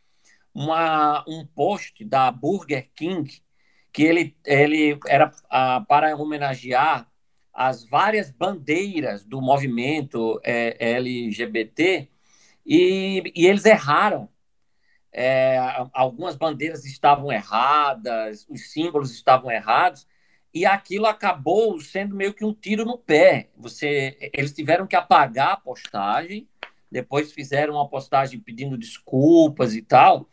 uma, 0.55 1.23
um 1.29 1.47
post 1.47 2.03
da 2.03 2.33
Burger 2.33 2.89
King 2.95 3.31
que 3.93 4.03
ele, 4.05 4.35
ele 4.47 4.99
era 5.07 5.31
ah, 5.51 5.85
para 5.87 6.17
homenagear 6.17 7.07
as 7.59 7.83
várias 7.83 8.31
bandeiras 8.31 9.25
do 9.25 9.41
movimento 9.41 10.41
é, 10.45 10.77
LGBT 10.93 12.09
e, 12.65 13.33
e 13.35 13.47
eles 13.49 13.65
erraram. 13.65 14.29
É, 15.13 15.59
algumas 15.93 16.37
bandeiras 16.37 16.85
estavam 16.85 17.33
erradas, 17.33 18.47
os 18.49 18.71
símbolos 18.71 19.11
estavam 19.11 19.51
errados, 19.51 20.07
e 20.55 20.65
aquilo 20.65 21.07
acabou 21.07 21.81
sendo 21.81 22.15
meio 22.15 22.33
que 22.33 22.45
um 22.45 22.55
tiro 22.55 22.85
no 22.85 22.97
pé. 22.97 23.51
Você, 23.57 24.17
eles 24.33 24.53
tiveram 24.53 24.87
que 24.87 24.95
apagar 24.95 25.55
a 25.55 25.57
postagem, 25.57 26.49
depois 26.89 27.33
fizeram 27.33 27.75
uma 27.75 27.89
postagem 27.89 28.39
pedindo 28.39 28.79
desculpas 28.79 29.75
e 29.75 29.83
tal. 29.83 30.31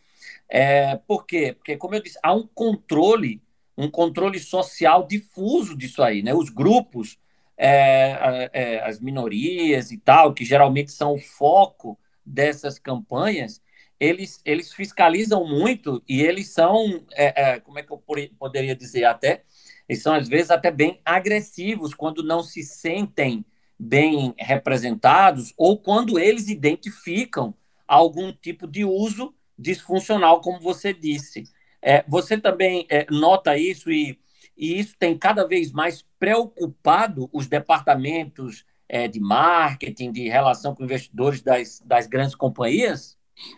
É, 0.48 0.96
por 1.08 1.25
quê? 1.25 1.53
Porque, 1.53 1.75
como 1.75 1.96
eu 1.96 2.03
disse, 2.03 2.20
há 2.22 2.32
um 2.36 2.46
controle, 2.46 3.41
um 3.77 3.89
controle 3.89 4.39
social 4.39 5.05
difuso 5.05 5.75
disso 5.77 6.01
aí, 6.01 6.24
né? 6.24 6.34
Os 6.34 6.50
grupos, 6.50 7.17
é, 7.58 8.50
é, 8.53 8.79
as 8.84 9.00
minorias 9.00 9.91
e 9.91 9.98
tal, 9.98 10.34
que 10.34 10.46
geralmente 10.46 10.91
são 10.91 11.13
o 11.13 11.20
foco 11.20 11.98
dessas 12.25 12.79
campanhas, 12.79 13.62
eles, 14.00 14.41
eles 14.44 14.74
fiscalizam 14.74 15.48
muito 15.48 16.03
e 16.08 16.22
eles 16.22 16.50
são, 16.50 17.05
é, 17.13 17.53
é, 17.53 17.60
como 17.60 17.79
é 17.79 17.84
que 17.84 17.91
eu 17.91 18.03
poderia 18.38 18.75
dizer 18.75 19.05
até, 19.05 19.44
eles 19.88 20.01
são 20.01 20.14
às 20.14 20.27
vezes 20.27 20.51
até 20.51 20.72
bem 20.72 21.00
agressivos 21.05 21.94
quando 21.94 22.24
não 22.24 22.44
se 22.44 22.64
sentem 22.64 23.46
bem 23.77 24.33
representados 24.38 25.53
ou 25.57 25.77
quando 25.77 26.18
eles 26.18 26.50
identificam 26.50 27.53
algum 27.88 28.31
tipo 28.33 28.68
de 28.68 28.83
uso 28.83 29.33
disfuncional, 29.57 30.42
como 30.42 30.59
você 30.59 30.94
disse. 30.94 31.44
É, 31.87 32.03
você 32.07 32.35
também 32.35 32.87
é, 32.89 33.05
nota 33.11 33.55
isso 33.55 33.91
e, 33.91 34.19
e, 34.57 34.79
isso 34.79 34.95
tem 34.98 35.15
cada 35.15 35.45
vez 35.45 35.71
mais 35.71 36.03
preocupado 36.17 37.29
os 37.31 37.45
departamentos 37.45 38.65
é, 38.89 39.07
de 39.07 39.19
marketing, 39.19 40.11
de 40.11 40.27
relação 40.27 40.74
com 40.74 40.83
investidores 40.83 41.43
das, 41.43 41.79
das 41.85 42.07
grandes 42.07 42.33
companhias? 42.33 43.15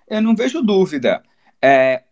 Eu 0.10 0.22
não 0.22 0.36
vejo 0.36 0.62
dúvida. 0.62 1.24
É, 1.62 2.04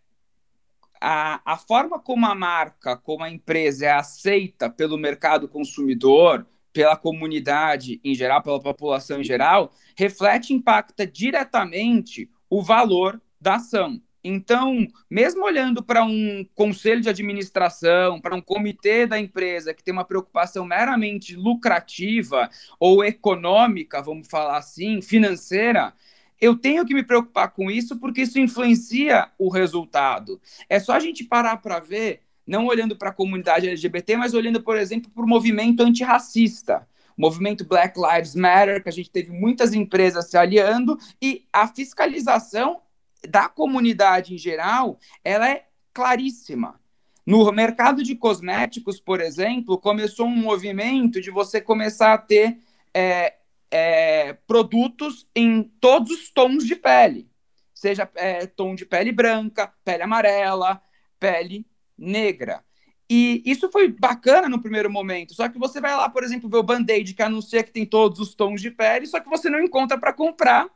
a, 0.98 1.42
a 1.44 1.58
forma 1.58 2.00
como 2.00 2.24
a 2.24 2.34
marca, 2.34 2.96
como 2.96 3.22
a 3.22 3.30
empresa 3.30 3.84
é 3.84 3.92
aceita 3.92 4.70
pelo 4.70 4.96
mercado 4.96 5.46
consumidor, 5.46 6.46
pela 6.72 6.96
comunidade 6.96 8.00
em 8.02 8.14
geral, 8.14 8.42
pela 8.42 8.62
população 8.62 9.20
em 9.20 9.24
geral, 9.24 9.70
reflete 9.94 10.54
e 10.54 10.56
impacta 10.56 11.06
diretamente 11.06 12.30
o 12.48 12.62
valor 12.62 13.20
da 13.38 13.56
ação. 13.56 14.00
Então, 14.28 14.88
mesmo 15.08 15.44
olhando 15.44 15.84
para 15.84 16.04
um 16.04 16.44
conselho 16.52 17.00
de 17.00 17.08
administração, 17.08 18.20
para 18.20 18.34
um 18.34 18.40
comitê 18.40 19.06
da 19.06 19.20
empresa 19.20 19.72
que 19.72 19.84
tem 19.84 19.92
uma 19.92 20.04
preocupação 20.04 20.64
meramente 20.64 21.36
lucrativa 21.36 22.50
ou 22.80 23.04
econômica, 23.04 24.02
vamos 24.02 24.26
falar 24.26 24.56
assim, 24.56 25.00
financeira, 25.00 25.94
eu 26.40 26.56
tenho 26.56 26.84
que 26.84 26.92
me 26.92 27.04
preocupar 27.04 27.52
com 27.52 27.70
isso 27.70 28.00
porque 28.00 28.22
isso 28.22 28.40
influencia 28.40 29.30
o 29.38 29.48
resultado. 29.48 30.40
É 30.68 30.80
só 30.80 30.94
a 30.94 31.00
gente 31.00 31.22
parar 31.22 31.58
para 31.58 31.78
ver, 31.78 32.22
não 32.44 32.66
olhando 32.66 32.96
para 32.96 33.10
a 33.10 33.14
comunidade 33.14 33.68
LGBT, 33.68 34.16
mas 34.16 34.34
olhando, 34.34 34.60
por 34.60 34.76
exemplo, 34.76 35.08
para 35.08 35.24
o 35.24 35.28
movimento 35.28 35.84
antirracista. 35.84 36.84
Movimento 37.16 37.64
Black 37.64 37.98
Lives 37.98 38.34
Matter, 38.34 38.82
que 38.82 38.88
a 38.88 38.92
gente 38.92 39.10
teve 39.10 39.30
muitas 39.30 39.72
empresas 39.72 40.28
se 40.28 40.36
aliando, 40.36 40.98
e 41.22 41.46
a 41.52 41.66
fiscalização 41.66 42.82
da 43.28 43.48
comunidade 43.48 44.34
em 44.34 44.38
geral, 44.38 44.98
ela 45.24 45.48
é 45.48 45.66
claríssima. 45.92 46.80
No 47.26 47.50
mercado 47.50 48.02
de 48.02 48.14
cosméticos, 48.14 49.00
por 49.00 49.20
exemplo, 49.20 49.78
começou 49.78 50.26
um 50.26 50.36
movimento 50.36 51.20
de 51.20 51.30
você 51.30 51.60
começar 51.60 52.14
a 52.14 52.18
ter 52.18 52.58
é, 52.94 53.34
é, 53.70 54.32
produtos 54.46 55.28
em 55.34 55.64
todos 55.80 56.12
os 56.12 56.30
tons 56.30 56.64
de 56.64 56.76
pele, 56.76 57.28
seja 57.74 58.08
é, 58.14 58.46
tom 58.46 58.74
de 58.74 58.86
pele 58.86 59.10
branca, 59.10 59.72
pele 59.84 60.04
amarela, 60.04 60.80
pele 61.18 61.66
negra. 61.98 62.64
E 63.08 63.42
isso 63.44 63.70
foi 63.70 63.88
bacana 63.88 64.48
no 64.48 64.60
primeiro 64.60 64.90
momento. 64.90 65.34
Só 65.34 65.48
que 65.48 65.58
você 65.58 65.80
vai 65.80 65.96
lá, 65.96 66.08
por 66.08 66.24
exemplo, 66.24 66.48
ver 66.48 66.58
o 66.58 66.62
Band-Aid 66.62 67.14
que 67.14 67.22
anuncia 67.22 67.62
que 67.62 67.70
tem 67.72 67.86
todos 67.86 68.18
os 68.20 68.34
tons 68.34 68.60
de 68.60 68.70
pele, 68.70 69.06
só 69.06 69.20
que 69.20 69.28
você 69.28 69.48
não 69.48 69.60
encontra 69.60 69.98
para 69.98 70.12
comprar 70.12 70.68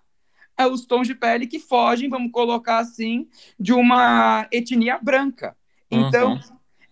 é, 0.57 0.67
os 0.67 0.85
tons 0.85 1.07
de 1.07 1.15
pele 1.15 1.47
que 1.47 1.59
fogem, 1.59 2.09
vamos 2.09 2.33
colocar 2.33 2.79
assim, 2.79 3.29
de 3.59 3.73
uma 3.73 4.47
etnia 4.53 4.99
branca. 5.01 5.57
Então, 5.91 6.35
uhum. 6.35 6.41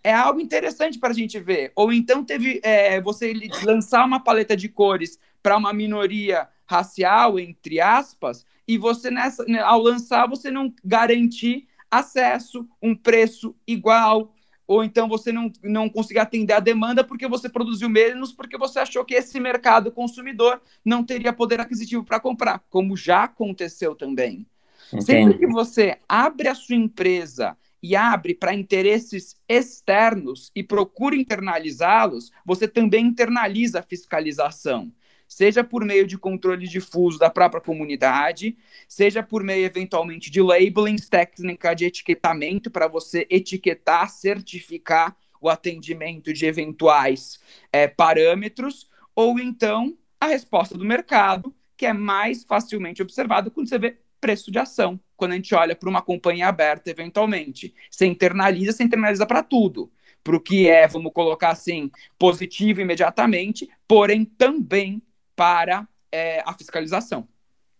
é 0.03 0.13
algo 0.13 0.39
interessante 0.39 0.99
para 0.99 1.09
a 1.09 1.13
gente 1.13 1.39
ver. 1.39 1.71
Ou 1.75 1.93
então 1.93 2.23
teve 2.23 2.59
é, 2.63 2.99
você 2.99 3.33
lançar 3.63 4.05
uma 4.05 4.19
paleta 4.19 4.55
de 4.57 4.67
cores 4.67 5.19
para 5.41 5.57
uma 5.57 5.71
minoria 5.73 6.47
racial, 6.65 7.39
entre 7.39 7.79
aspas, 7.79 8.45
e 8.67 8.77
você 8.77 9.09
nessa, 9.09 9.43
né, 9.45 9.59
ao 9.59 9.81
lançar 9.81 10.27
você 10.27 10.51
não 10.51 10.73
garantir 10.83 11.67
acesso, 11.89 12.67
um 12.81 12.95
preço 12.95 13.55
igual, 13.67 14.31
ou 14.69 14.83
então 14.83 15.09
você 15.09 15.31
não, 15.31 15.51
não 15.63 15.89
conseguir 15.89 16.19
atender 16.19 16.53
a 16.53 16.59
demanda 16.59 17.03
porque 17.03 17.27
você 17.27 17.49
produziu 17.49 17.89
menos, 17.89 18.31
porque 18.31 18.55
você 18.55 18.77
achou 18.77 19.03
que 19.03 19.15
esse 19.15 19.39
mercado 19.39 19.91
consumidor 19.91 20.61
não 20.85 21.03
teria 21.03 21.33
poder 21.33 21.59
aquisitivo 21.59 22.03
para 22.03 22.19
comprar, 22.19 22.63
como 22.69 22.95
já 22.95 23.23
aconteceu 23.23 23.95
também. 23.95 24.45
Entendi. 24.93 25.05
Sempre 25.05 25.39
que 25.39 25.47
você 25.47 25.97
abre 26.07 26.47
a 26.47 26.53
sua 26.53 26.75
empresa 26.75 27.57
e 27.81 27.95
abre 27.95 28.35
para 28.35 28.53
interesses 28.53 29.35
externos 29.49 30.51
e 30.55 30.61
procura 30.61 31.15
internalizá-los, 31.15 32.31
você 32.45 32.67
também 32.67 33.07
internaliza 33.07 33.79
a 33.79 33.83
fiscalização 33.83 34.91
seja 35.29 35.63
por 35.63 35.85
meio 35.85 36.07
de 36.07 36.17
controle 36.17 36.67
difuso 36.67 37.19
da 37.19 37.29
própria 37.29 37.61
comunidade, 37.61 38.57
seja 38.87 39.21
por 39.21 39.43
meio, 39.43 39.63
eventualmente, 39.63 40.31
de 40.31 40.41
labelings, 40.41 41.07
técnica 41.07 41.75
de 41.75 41.85
etiquetamento, 41.85 42.71
para 42.71 42.87
você 42.87 43.27
etiquetar, 43.29 44.09
certificar 44.09 45.15
o 45.39 45.47
atendimento 45.47 46.33
de 46.33 46.45
eventuais 46.47 47.39
é, 47.71 47.87
parâmetros, 47.87 48.89
ou 49.15 49.39
então 49.39 49.95
a 50.19 50.27
resposta 50.27 50.77
do 50.77 50.83
mercado, 50.83 51.55
que 51.77 51.85
é 51.85 51.93
mais 51.93 52.43
facilmente 52.43 53.01
observado 53.01 53.51
quando 53.51 53.69
você 53.69 53.77
vê 53.77 53.97
preço 54.19 54.51
de 54.51 54.59
ação, 54.59 54.99
quando 55.15 55.31
a 55.31 55.35
gente 55.35 55.53
olha 55.55 55.75
para 55.75 55.89
uma 55.89 56.01
companhia 56.01 56.47
aberta, 56.47 56.89
eventualmente. 56.89 57.73
Você 57.89 58.05
internaliza, 58.05 58.73
você 58.73 58.83
internaliza 58.83 59.25
para 59.25 59.43
tudo. 59.43 59.91
para 60.21 60.35
o 60.35 60.39
que 60.41 60.67
é, 60.67 60.85
vamos 60.87 61.13
colocar 61.13 61.51
assim, 61.51 61.89
positivo 62.17 62.81
imediatamente, 62.81 63.69
porém 63.87 64.25
também 64.25 65.01
para 65.39 65.87
é, 66.11 66.43
a 66.45 66.53
fiscalização. 66.53 67.25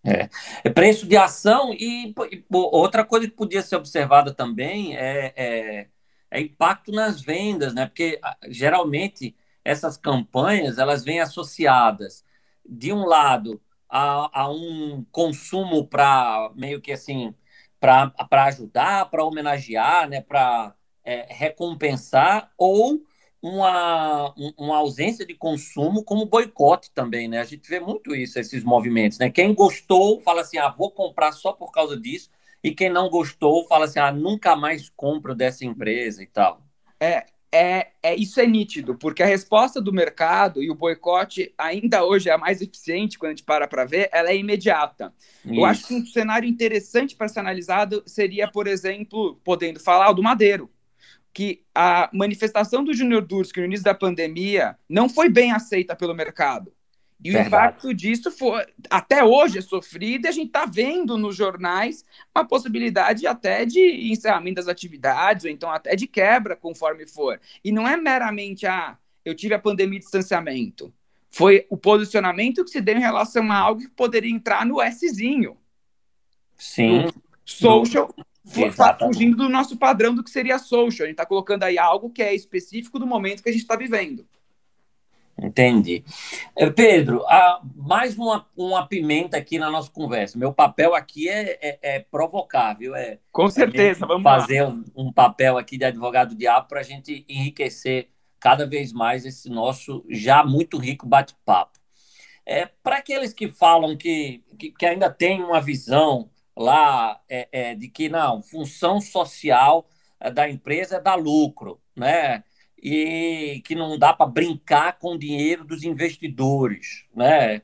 É. 0.01 0.29
é. 0.63 0.69
preço 0.69 1.05
de 1.05 1.17
ação 1.17 1.73
e, 1.73 2.15
e, 2.31 2.45
outra 2.49 3.03
coisa 3.03 3.27
que 3.27 3.35
podia 3.35 3.61
ser 3.61 3.75
observada 3.75 4.33
também 4.33 4.95
é, 4.95 5.33
é, 5.35 5.87
é, 6.31 6.39
impacto 6.39 6.89
nas 6.93 7.19
vendas, 7.19 7.73
né? 7.73 7.85
Porque 7.85 8.17
geralmente 8.47 9.35
essas 9.65 9.97
campanhas 9.97 10.77
elas 10.77 11.03
vêm 11.03 11.19
associadas 11.19 12.23
de 12.65 12.93
um 12.93 13.03
lado 13.05 13.61
a, 13.89 14.43
a 14.43 14.49
um 14.49 15.05
consumo 15.11 15.85
para 15.85 16.49
meio 16.55 16.79
que 16.79 16.93
assim 16.93 17.35
para 17.77 18.13
ajudar, 18.45 19.09
para 19.09 19.25
homenagear, 19.25 20.07
né? 20.07 20.21
Para 20.21 20.73
é, 21.03 21.25
recompensar 21.29 22.53
ou 22.57 23.01
uma, 23.41 24.33
uma 24.57 24.77
ausência 24.77 25.25
de 25.25 25.33
consumo 25.33 26.03
como 26.03 26.25
boicote 26.25 26.91
também, 26.91 27.27
né? 27.27 27.39
A 27.39 27.45
gente 27.45 27.67
vê 27.69 27.79
muito 27.79 28.13
isso, 28.15 28.37
esses 28.37 28.63
movimentos, 28.63 29.17
né? 29.17 29.29
Quem 29.29 29.53
gostou 29.53 30.19
fala 30.21 30.41
assim, 30.41 30.57
ah, 30.57 30.69
vou 30.69 30.91
comprar 30.91 31.31
só 31.31 31.53
por 31.53 31.71
causa 31.71 31.97
disso, 31.97 32.29
e 32.63 32.71
quem 32.71 32.89
não 32.89 33.09
gostou 33.09 33.65
fala 33.67 33.85
assim, 33.85 33.99
ah, 33.99 34.11
nunca 34.11 34.55
mais 34.55 34.89
compro 34.89 35.33
dessa 35.33 35.63
empresa 35.65 36.21
e 36.21 36.27
tal. 36.27 36.61
É, 36.99 37.25
é, 37.51 37.87
é 38.03 38.15
isso 38.15 38.41
é 38.41 38.45
nítido, 38.45 38.95
porque 38.95 39.23
a 39.23 39.25
resposta 39.25 39.81
do 39.81 39.93
mercado 39.93 40.61
e 40.61 40.69
o 40.69 40.75
boicote 40.75 41.53
ainda 41.57 42.03
hoje 42.03 42.29
é 42.29 42.33
a 42.33 42.37
mais 42.37 42.61
eficiente 42.61 43.17
quando 43.17 43.31
a 43.31 43.35
gente 43.35 43.43
para 43.43 43.67
para 43.67 43.85
ver, 43.85 44.09
ela 44.11 44.29
é 44.29 44.35
imediata. 44.35 45.13
Isso. 45.45 45.55
Eu 45.55 45.63
acho 45.63 45.87
que 45.87 45.93
um 45.93 46.05
cenário 46.05 46.47
interessante 46.47 47.15
para 47.15 47.29
ser 47.29 47.39
analisado 47.39 48.03
seria, 48.05 48.51
por 48.51 48.67
exemplo, 48.67 49.39
podendo 49.45 49.79
falar 49.79 50.11
do 50.11 50.21
Madeiro 50.21 50.69
que 51.39 51.63
a 51.73 52.09
manifestação 52.11 52.83
do 52.83 52.93
Júnior 52.93 53.21
Durski 53.21 53.61
no 53.61 53.65
início 53.65 53.85
da 53.85 53.95
pandemia 53.95 54.75
não 54.89 55.07
foi 55.07 55.29
bem 55.29 55.53
aceita 55.53 55.95
pelo 55.95 56.13
mercado. 56.13 56.73
E 57.23 57.31
Verdade. 57.31 57.45
o 57.45 57.47
impacto 57.47 57.93
disso 57.93 58.29
foi, 58.29 58.65
até 58.89 59.23
hoje 59.23 59.57
é 59.57 59.61
sofrido, 59.61 60.25
e 60.25 60.27
a 60.27 60.33
gente 60.33 60.47
está 60.47 60.65
vendo 60.65 61.17
nos 61.17 61.37
jornais 61.37 62.03
uma 62.35 62.45
possibilidade 62.45 63.25
até 63.25 63.65
de 63.65 63.79
encerramento 64.11 64.55
das 64.55 64.67
atividades, 64.67 65.45
ou 65.45 65.49
então 65.49 65.71
até 65.71 65.95
de 65.95 66.07
quebra, 66.07 66.57
conforme 66.57 67.07
for. 67.07 67.39
E 67.63 67.71
não 67.71 67.87
é 67.87 67.95
meramente, 67.95 68.67
ah, 68.67 68.97
eu 69.23 69.33
tive 69.33 69.53
a 69.53 69.59
pandemia 69.59 69.97
de 69.97 70.03
distanciamento. 70.03 70.93
Foi 71.31 71.65
o 71.69 71.77
posicionamento 71.77 72.65
que 72.65 72.69
se 72.69 72.81
deu 72.81 72.97
em 72.97 72.99
relação 72.99 73.49
a 73.49 73.55
algo 73.55 73.79
que 73.79 73.87
poderia 73.87 74.29
entrar 74.29 74.65
no 74.65 74.81
Szinho. 74.91 75.55
Sim. 76.57 77.07
Social 77.45 78.13
está 78.55 78.97
fugindo 78.97 79.37
do 79.37 79.49
nosso 79.49 79.77
padrão 79.77 80.13
do 80.13 80.23
que 80.23 80.29
seria 80.29 80.59
social. 80.59 81.05
A 81.05 81.07
gente 81.07 81.11
está 81.11 81.25
colocando 81.25 81.63
aí 81.63 81.77
algo 81.77 82.09
que 82.09 82.21
é 82.21 82.33
específico 82.33 82.99
do 82.99 83.07
momento 83.07 83.43
que 83.43 83.49
a 83.49 83.51
gente 83.51 83.61
está 83.61 83.75
vivendo. 83.75 84.25
Entendi. 85.41 86.03
É, 86.55 86.69
Pedro, 86.69 87.23
mais 87.75 88.17
uma, 88.17 88.45
uma 88.55 88.85
pimenta 88.85 89.37
aqui 89.37 89.57
na 89.57 89.71
nossa 89.71 89.89
conversa. 89.89 90.37
Meu 90.37 90.53
papel 90.53 90.93
aqui 90.93 91.29
é, 91.29 91.57
é, 91.61 91.79
é 91.81 91.99
provocar, 91.99 92.73
viu? 92.73 92.95
É, 92.95 93.19
Com 93.31 93.45
é 93.45 93.51
certeza, 93.51 94.05
vamos 94.05 94.23
fazer 94.23 94.65
um, 94.65 94.83
um, 94.95 95.11
papel 95.13 95.57
aqui 95.57 95.77
de 95.77 95.85
advogado 95.85 96.35
diabo 96.35 96.67
para 96.67 96.81
a 96.81 96.83
gente 96.83 97.25
enriquecer 97.29 98.09
cada 98.39 98.65
vez 98.65 98.91
mais 98.91 99.25
esse 99.25 99.49
nosso 99.49 100.05
já 100.09 100.43
muito 100.43 100.77
rico 100.77 101.07
bate-papo. 101.07 101.79
É, 102.45 102.65
para 102.83 102.97
aqueles 102.97 103.33
que 103.33 103.47
falam 103.47 103.95
que, 103.95 104.43
que, 104.57 104.71
que 104.71 104.85
ainda 104.85 105.09
tem 105.09 105.43
uma 105.43 105.61
visão 105.61 106.29
lá 106.59 107.21
é, 107.29 107.47
é, 107.51 107.75
de 107.75 107.87
que 107.87 108.09
não, 108.09 108.41
função 108.43 108.99
social 108.99 109.87
é, 110.19 110.29
da 110.29 110.49
empresa 110.49 110.97
é 110.97 111.01
dar 111.01 111.15
lucro, 111.15 111.81
né? 111.95 112.43
E 112.81 113.61
que 113.65 113.75
não 113.75 113.97
dá 113.97 114.13
para 114.13 114.29
brincar 114.29 114.99
com 114.99 115.13
o 115.13 115.17
dinheiro 115.17 115.63
dos 115.65 115.83
investidores, 115.83 117.05
né? 117.15 117.61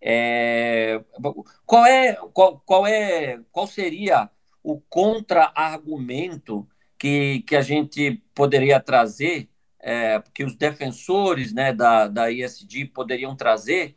É, 0.00 1.02
qual 1.66 1.84
é 1.86 2.14
qual, 2.32 2.60
qual 2.60 2.86
é 2.86 3.40
qual 3.52 3.66
seria 3.66 4.30
o 4.62 4.80
contra-argumento 4.80 6.66
que, 6.98 7.42
que 7.42 7.56
a 7.56 7.62
gente 7.62 8.22
poderia 8.34 8.80
trazer, 8.80 9.48
é, 9.80 10.22
que 10.34 10.44
os 10.44 10.56
defensores 10.56 11.52
né, 11.52 11.72
da, 11.72 12.08
da 12.08 12.30
ISD 12.30 12.86
poderiam 12.86 13.36
trazer 13.36 13.96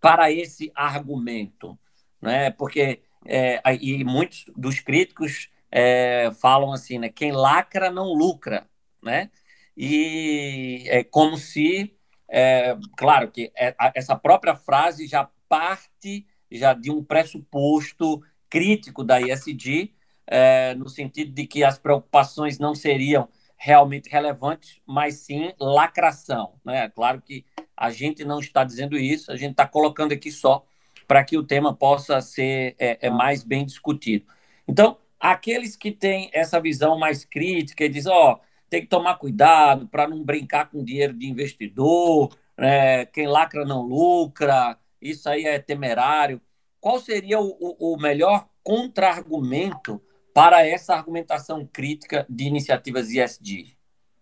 para 0.00 0.30
esse 0.32 0.72
argumento? 0.74 1.78
Né? 2.20 2.50
Porque 2.50 3.02
é, 3.26 3.60
e 3.80 4.04
muitos 4.04 4.44
dos 4.56 4.80
críticos 4.80 5.48
é, 5.70 6.30
falam 6.40 6.72
assim, 6.72 6.98
né? 6.98 7.08
Quem 7.08 7.32
lacra 7.32 7.90
não 7.90 8.12
lucra, 8.12 8.66
né? 9.02 9.30
E 9.76 10.84
é 10.88 11.02
como 11.02 11.36
se, 11.36 11.96
é, 12.28 12.76
claro 12.96 13.30
que 13.30 13.52
é, 13.56 13.74
essa 13.94 14.16
própria 14.16 14.54
frase 14.54 15.06
já 15.06 15.28
parte 15.48 16.26
já 16.50 16.74
de 16.74 16.90
um 16.90 17.02
pressuposto 17.02 18.22
crítico 18.48 19.02
da 19.02 19.20
ISD, 19.20 19.94
é, 20.26 20.74
no 20.74 20.88
sentido 20.88 21.32
de 21.32 21.46
que 21.46 21.64
as 21.64 21.78
preocupações 21.78 22.58
não 22.58 22.74
seriam 22.74 23.28
realmente 23.56 24.10
relevantes, 24.10 24.80
mas 24.86 25.16
sim 25.16 25.52
lacração. 25.58 26.54
Né? 26.64 26.88
Claro 26.90 27.22
que 27.22 27.44
a 27.76 27.90
gente 27.90 28.24
não 28.24 28.40
está 28.40 28.64
dizendo 28.64 28.98
isso, 28.98 29.30
a 29.32 29.36
gente 29.36 29.52
está 29.52 29.66
colocando 29.66 30.12
aqui 30.12 30.30
só 30.30 30.66
para 31.12 31.24
que 31.24 31.36
o 31.36 31.44
tema 31.44 31.76
possa 31.76 32.22
ser 32.22 32.74
é, 32.78 33.06
é, 33.06 33.10
mais 33.10 33.44
bem 33.44 33.66
discutido. 33.66 34.24
Então, 34.66 34.96
aqueles 35.20 35.76
que 35.76 35.92
têm 35.92 36.30
essa 36.32 36.58
visão 36.58 36.98
mais 36.98 37.22
crítica 37.22 37.84
e 37.84 37.88
dizem, 37.90 38.10
ó, 38.10 38.32
oh, 38.32 38.40
tem 38.70 38.80
que 38.80 38.86
tomar 38.86 39.16
cuidado 39.16 39.86
para 39.88 40.08
não 40.08 40.24
brincar 40.24 40.70
com 40.70 40.82
dinheiro 40.82 41.12
de 41.12 41.28
investidor, 41.28 42.34
né? 42.56 43.04
quem 43.04 43.26
lacra 43.26 43.62
não 43.66 43.82
lucra, 43.82 44.78
isso 45.02 45.28
aí 45.28 45.44
é 45.44 45.58
temerário. 45.58 46.40
Qual 46.80 46.98
seria 46.98 47.38
o, 47.38 47.76
o 47.78 47.98
melhor 48.00 48.48
contra-argumento 48.64 50.00
para 50.32 50.66
essa 50.66 50.94
argumentação 50.94 51.68
crítica 51.70 52.24
de 52.26 52.44
iniciativas 52.44 53.10
ISD? 53.10 53.76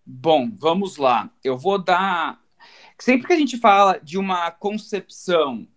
Bom, 0.04 0.50
vamos 0.58 0.96
lá. 0.96 1.30
Eu 1.44 1.56
vou 1.56 1.78
dar. 1.78 2.40
Sempre 2.98 3.28
que 3.28 3.32
a 3.32 3.38
gente 3.38 3.58
fala 3.58 4.00
de 4.02 4.18
uma 4.18 4.50
concepção 4.50 5.68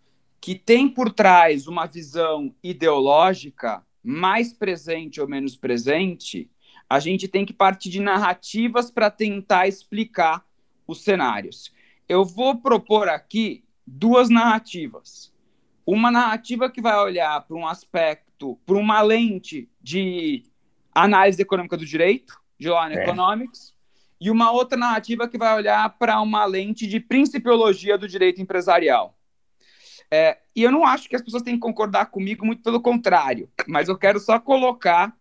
que 0.43 0.55
tem 0.55 0.89
por 0.89 1.09
trás 1.09 1.67
uma 1.67 1.85
visão 1.85 2.53
ideológica 2.61 3.81
mais 4.03 4.51
presente 4.51 5.21
ou 5.21 5.25
menos 5.25 5.55
presente, 5.55 6.51
a 6.89 6.99
gente 6.99 7.29
tem 7.29 7.45
que 7.45 7.53
partir 7.53 7.89
de 7.89 8.01
narrativas 8.01 8.91
para 8.91 9.09
tentar 9.09 9.69
explicar 9.69 10.45
os 10.85 11.01
cenários. 11.01 11.71
Eu 12.09 12.25
vou 12.25 12.57
propor 12.57 13.07
aqui 13.07 13.63
duas 13.87 14.29
narrativas. 14.29 15.33
Uma 15.85 16.11
narrativa 16.11 16.69
que 16.69 16.81
vai 16.81 16.99
olhar 16.99 17.39
para 17.47 17.55
um 17.55 17.65
aspecto, 17.65 18.59
para 18.65 18.75
uma 18.75 19.01
lente 19.01 19.69
de 19.81 20.43
análise 20.93 21.41
econômica 21.41 21.77
do 21.77 21.85
direito, 21.85 22.37
de 22.59 22.67
Law 22.67 22.89
é. 22.89 23.01
Economics, 23.01 23.73
e 24.19 24.29
uma 24.29 24.51
outra 24.51 24.77
narrativa 24.77 25.25
que 25.25 25.37
vai 25.37 25.55
olhar 25.55 25.97
para 25.97 26.19
uma 26.19 26.43
lente 26.43 26.85
de 26.85 26.99
principiologia 26.99 27.97
do 27.97 28.09
direito 28.09 28.41
empresarial. 28.41 29.17
É, 30.11 30.37
e 30.55 30.63
eu 30.63 30.71
não 30.71 30.85
acho 30.85 31.09
que 31.09 31.15
as 31.15 31.21
pessoas 31.21 31.43
têm 31.43 31.55
que 31.55 31.59
concordar 31.59 32.07
comigo, 32.07 32.45
muito 32.45 32.61
pelo 32.61 32.81
contrário, 32.81 33.49
mas 33.67 33.89
eu 33.89 33.97
quero 33.97 34.19
só 34.19 34.39
colocar 34.39 35.15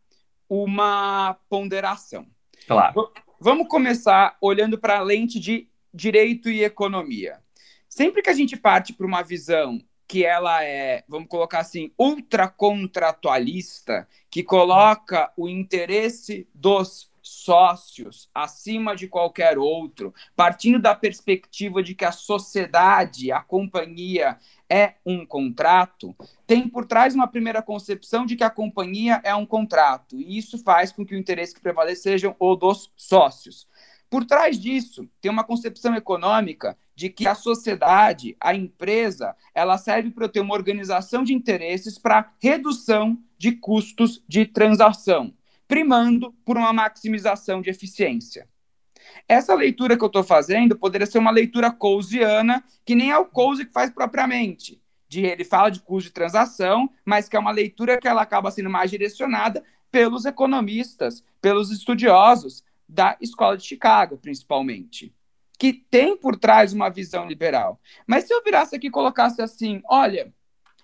uma 0.49 1.37
ponderação. 1.49 2.27
Claro. 2.67 3.11
vamos 3.41 3.67
começar 3.67 4.37
olhando 4.41 4.79
para 4.79 4.99
a 4.99 5.03
lente 5.03 5.41
de 5.41 5.69
direito 5.93 6.49
e 6.49 6.63
economia. 6.63 7.41
Sempre 7.89 8.23
que 8.23 8.31
a 8.31 8.35
gente 8.35 8.57
parte 8.57 8.93
para 8.93 9.07
uma 9.07 9.23
visão 9.23 9.83
que 10.07 10.25
ela 10.25 10.63
é, 10.63 11.03
vamos 11.09 11.29
colocar 11.29 11.61
assim, 11.61 11.91
ultracontratualista, 11.99 14.07
que 14.31 14.43
coloca 14.43 15.33
o 15.37 15.49
interesse 15.49 16.47
dos 16.55 17.11
sócios 17.43 18.29
acima 18.35 18.95
de 18.95 19.09
qualquer 19.09 19.59
outro, 19.59 20.15
partindo 20.35 20.79
da 20.79 20.95
perspectiva 20.95 21.83
de 21.83 21.95
que 21.95 22.05
a 22.05 22.13
sociedade, 22.13 23.31
a 23.33 23.41
companhia 23.41 24.39
é 24.69 24.95
um 25.05 25.27
contrato, 25.27 26.17
tem 26.47 26.69
por 26.69 26.87
trás 26.87 27.15
uma 27.15 27.29
primeira 27.29 27.61
concepção 27.61 28.25
de 28.25 28.37
que 28.37 28.45
a 28.45 28.51
companhia 28.51 29.21
é 29.23 29.35
um 29.35 29.45
contrato, 29.45 30.21
e 30.21 30.39
isso 30.39 30.57
faz 30.59 30.93
com 30.93 31.05
que 31.05 31.15
o 31.15 31.19
interesse 31.19 31.55
que 31.55 31.61
prevaleça 31.61 32.03
seja 32.03 32.35
o 32.39 32.57
dos 32.57 32.91
sócios. 32.97 33.67
Por 34.09 34.27
trás 34.27 34.59
disso, 34.59 35.09
tem 35.23 35.31
uma 35.31 35.43
concepção 35.43 35.95
econômica 35.95 36.77
de 36.95 37.09
que 37.09 37.27
a 37.27 37.35
sociedade, 37.35 38.37
a 38.39 38.55
empresa, 38.55 39.35
ela 39.55 39.79
serve 39.79 40.11
para 40.11 40.29
ter 40.29 40.41
uma 40.41 40.55
organização 40.55 41.25
de 41.25 41.33
interesses 41.33 41.99
para 41.99 42.31
redução 42.39 43.19
de 43.39 43.53
custos 43.53 44.23
de 44.29 44.45
transação, 44.45 45.33
primando 45.73 46.35
por 46.45 46.59
uma 46.59 46.71
maximização 46.71 47.63
de 47.63 47.71
eficiência. 47.71 48.47
Essa 49.27 49.55
leitura 49.55 49.97
que 49.97 50.05
eu 50.05 50.09
estou 50.09 50.23
fazendo 50.23 50.77
poderia 50.77 51.07
ser 51.07 51.17
uma 51.17 51.31
leitura 51.31 51.71
cousiana, 51.71 52.63
que 52.85 52.95
nem 52.95 53.11
é 53.11 53.17
o 53.17 53.25
Couse 53.25 53.65
que 53.65 53.73
faz 53.73 53.91
propriamente. 53.91 54.83
De, 55.09 55.25
ele 55.25 55.45
fala 55.45 55.71
de 55.71 55.81
custo 55.81 56.09
de 56.09 56.13
transação, 56.13 56.91
mas 57.07 57.27
que 57.27 57.37
é 57.37 57.41
uma 57.41 57.51
leitura 57.51 57.99
que 57.99 58.07
ela 58.07 58.21
acaba 58.21 58.51
sendo 58.51 58.69
mais 58.69 58.91
direcionada 58.91 59.65
pelos 59.91 60.27
economistas, 60.27 61.25
pelos 61.41 61.71
estudiosos 61.71 62.63
da 62.87 63.17
Escola 63.19 63.57
de 63.57 63.65
Chicago, 63.65 64.19
principalmente, 64.19 65.15
que 65.59 65.73
tem 65.73 66.15
por 66.19 66.37
trás 66.37 66.75
uma 66.75 66.91
visão 66.91 67.27
liberal. 67.27 67.81
Mas 68.07 68.25
se 68.25 68.35
eu 68.35 68.45
virasse 68.45 68.77
aqui 68.77 68.89
e 68.89 68.91
colocasse 68.91 69.41
assim, 69.41 69.81
olha, 69.87 70.35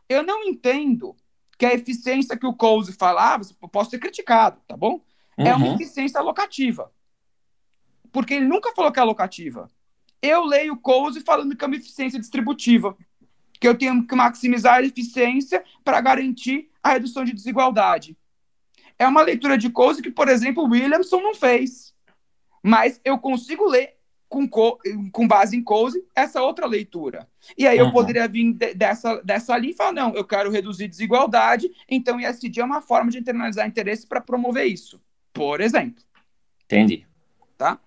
eu 0.08 0.22
não 0.22 0.44
entendo 0.44 1.14
que 1.58 1.66
a 1.66 1.74
eficiência 1.74 2.36
que 2.36 2.46
o 2.46 2.54
Coase 2.54 2.92
falava, 2.92 3.44
ah, 3.44 3.68
posso 3.68 3.90
ser 3.90 3.98
criticado, 3.98 4.60
tá 4.66 4.76
bom? 4.76 5.04
Uhum. 5.36 5.46
É 5.46 5.54
uma 5.54 5.66
uhum. 5.66 5.74
eficiência 5.74 6.20
locativa. 6.20 6.92
Porque 8.12 8.34
ele 8.34 8.46
nunca 8.46 8.72
falou 8.74 8.92
que 8.92 9.00
é 9.00 9.02
locativa. 9.02 9.68
Eu 10.22 10.44
leio 10.44 10.74
o 10.74 10.78
Coase 10.78 11.20
falando 11.20 11.56
que 11.56 11.64
é 11.64 11.66
uma 11.66 11.76
eficiência 11.76 12.18
distributiva. 12.18 12.96
Que 13.60 13.66
eu 13.66 13.76
tenho 13.76 14.06
que 14.06 14.14
maximizar 14.14 14.74
a 14.74 14.82
eficiência 14.82 15.64
para 15.82 16.00
garantir 16.00 16.70
a 16.80 16.90
redução 16.90 17.24
de 17.24 17.32
desigualdade. 17.32 18.16
É 18.96 19.06
uma 19.06 19.22
leitura 19.22 19.58
de 19.58 19.68
Coase 19.68 20.00
que, 20.00 20.10
por 20.12 20.28
exemplo, 20.28 20.62
o 20.62 20.70
Williamson 20.70 21.20
não 21.20 21.34
fez. 21.34 21.92
Mas 22.62 23.00
eu 23.04 23.18
consigo 23.18 23.68
ler 23.68 23.97
com, 24.28 24.48
com 24.48 25.26
base 25.26 25.56
em 25.56 25.62
Coase, 25.62 26.04
essa 26.14 26.42
outra 26.42 26.66
leitura. 26.66 27.26
E 27.56 27.66
aí 27.66 27.80
uhum. 27.80 27.86
eu 27.86 27.92
poderia 27.92 28.28
vir 28.28 28.52
de, 28.52 28.74
dessa, 28.74 29.22
dessa 29.22 29.56
linha 29.56 29.72
e 29.72 29.76
falar, 29.76 29.92
não, 29.92 30.14
eu 30.14 30.24
quero 30.24 30.50
reduzir 30.50 30.86
desigualdade, 30.86 31.70
então 31.88 32.20
ISD 32.20 32.60
é 32.60 32.64
uma 32.64 32.82
forma 32.82 33.10
de 33.10 33.18
internalizar 33.18 33.66
interesse 33.66 34.06
para 34.06 34.20
promover 34.20 34.66
isso, 34.66 35.00
por 35.32 35.60
exemplo. 35.60 36.04
Entendi. 36.64 37.06
Tá? 37.56 37.80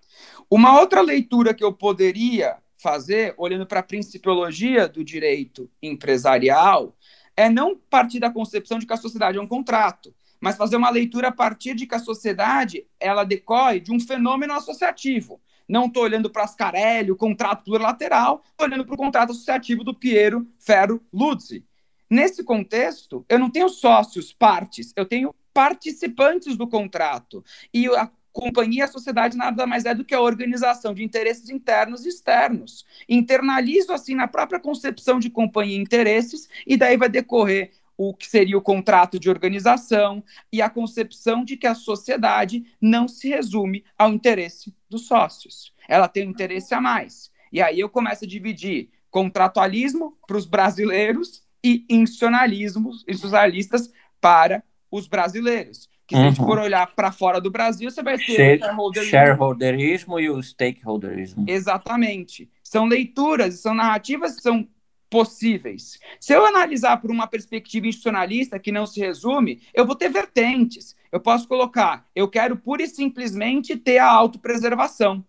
Uma 0.50 0.78
outra 0.80 1.00
leitura 1.00 1.54
que 1.54 1.64
eu 1.64 1.72
poderia 1.72 2.56
fazer, 2.76 3.32
olhando 3.38 3.64
para 3.64 3.80
a 3.80 3.84
principiologia 3.84 4.88
do 4.88 5.04
direito 5.04 5.70
empresarial, 5.80 6.96
é 7.36 7.48
não 7.48 7.76
partir 7.76 8.18
da 8.18 8.30
concepção 8.30 8.78
de 8.78 8.86
que 8.86 8.92
a 8.92 8.96
sociedade 8.96 9.38
é 9.38 9.40
um 9.40 9.46
contrato, 9.46 10.12
mas 10.40 10.56
fazer 10.56 10.74
uma 10.74 10.90
leitura 10.90 11.28
a 11.28 11.32
partir 11.32 11.74
de 11.74 11.86
que 11.86 11.94
a 11.94 12.00
sociedade 12.00 12.84
ela 12.98 13.22
decorre 13.22 13.78
de 13.78 13.92
um 13.92 14.00
fenômeno 14.00 14.52
associativo. 14.52 15.40
Não 15.68 15.86
estou 15.86 16.02
olhando 16.02 16.30
para 16.30 16.44
Ascarelli, 16.44 17.10
o 17.10 17.16
contrato 17.16 17.64
plurilateral, 17.64 18.42
estou 18.50 18.66
olhando 18.66 18.84
para 18.84 18.94
o 18.94 18.98
contrato 18.98 19.30
associativo 19.30 19.84
do 19.84 19.94
Piero 19.94 20.46
Ferro 20.58 21.00
Luzzi. 21.12 21.64
Nesse 22.08 22.44
contexto, 22.44 23.24
eu 23.28 23.38
não 23.38 23.48
tenho 23.48 23.68
sócios, 23.68 24.32
partes, 24.32 24.92
eu 24.94 25.06
tenho 25.06 25.34
participantes 25.54 26.56
do 26.56 26.68
contrato. 26.68 27.44
E 27.72 27.86
a 27.88 28.10
companhia, 28.32 28.84
a 28.84 28.88
sociedade, 28.88 29.36
nada 29.36 29.66
mais 29.66 29.84
é 29.84 29.94
do 29.94 30.04
que 30.04 30.14
a 30.14 30.20
organização 30.20 30.94
de 30.94 31.04
interesses 31.04 31.50
internos 31.50 32.04
e 32.04 32.08
externos. 32.08 32.84
Internalizo, 33.08 33.92
assim, 33.92 34.14
na 34.14 34.26
própria 34.26 34.58
concepção 34.58 35.18
de 35.18 35.30
companhia 35.30 35.78
interesses, 35.78 36.48
e 36.66 36.76
daí 36.76 36.96
vai 36.96 37.08
decorrer 37.08 37.72
o 38.08 38.14
que 38.14 38.28
seria 38.28 38.58
o 38.58 38.62
contrato 38.62 39.18
de 39.18 39.30
organização 39.30 40.24
e 40.52 40.60
a 40.60 40.68
concepção 40.68 41.44
de 41.44 41.56
que 41.56 41.68
a 41.68 41.74
sociedade 41.74 42.64
não 42.80 43.06
se 43.06 43.28
resume 43.28 43.84
ao 43.96 44.12
interesse 44.12 44.74
dos 44.90 45.06
sócios. 45.06 45.72
Ela 45.88 46.08
tem 46.08 46.26
um 46.26 46.30
interesse 46.30 46.74
a 46.74 46.80
mais. 46.80 47.30
E 47.52 47.62
aí 47.62 47.78
eu 47.78 47.88
começo 47.88 48.24
a 48.24 48.28
dividir 48.28 48.90
contratualismo 49.08 50.14
para 50.26 50.36
os 50.36 50.46
brasileiros 50.46 51.44
e 51.62 51.86
institucionalismo, 51.88 52.90
institucionalistas 53.06 53.92
para 54.20 54.64
os 54.90 55.06
brasileiros. 55.06 55.88
Que 56.04 56.16
se 56.16 56.20
uhum. 56.20 56.26
a 56.26 56.28
gente 56.30 56.40
uhum. 56.40 56.46
for 56.46 56.58
olhar 56.58 56.92
para 56.94 57.12
fora 57.12 57.40
do 57.40 57.52
Brasil, 57.52 57.88
você 57.88 58.02
vai 58.02 58.18
ter 58.18 58.34
Share, 58.34 58.60
o 58.76 58.92
shareholderismo 58.94 60.18
e 60.18 60.28
o 60.28 60.42
stakeholderismo. 60.42 61.44
Exatamente. 61.46 62.50
São 62.64 62.84
leituras, 62.84 63.60
são 63.60 63.74
narrativas 63.74 64.34
que 64.34 64.42
são 64.42 64.66
possíveis. 65.12 66.00
Se 66.18 66.32
eu 66.32 66.46
analisar 66.46 66.96
por 66.96 67.10
uma 67.10 67.26
perspectiva 67.26 67.86
institucionalista 67.86 68.58
que 68.58 68.72
não 68.72 68.86
se 68.86 68.98
resume, 68.98 69.60
eu 69.74 69.84
vou 69.84 69.94
ter 69.94 70.08
vertentes. 70.08 70.96
Eu 71.12 71.20
posso 71.20 71.46
colocar, 71.46 72.08
eu 72.16 72.26
quero 72.26 72.56
pura 72.56 72.82
e 72.82 72.88
simplesmente 72.88 73.76
ter 73.76 73.98
a 73.98 74.10
autopreservação. 74.10 75.22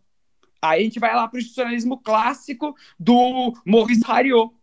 Aí 0.61 0.79
a 0.79 0.83
gente 0.85 1.01
vai 1.01 1.13
lá 1.13 1.27
para 1.27 1.35
o 1.35 1.39
institucionalismo 1.41 1.97
clássico 1.97 2.73
do 2.97 3.53
Maurice 3.65 4.03
Hariot, 4.07 4.53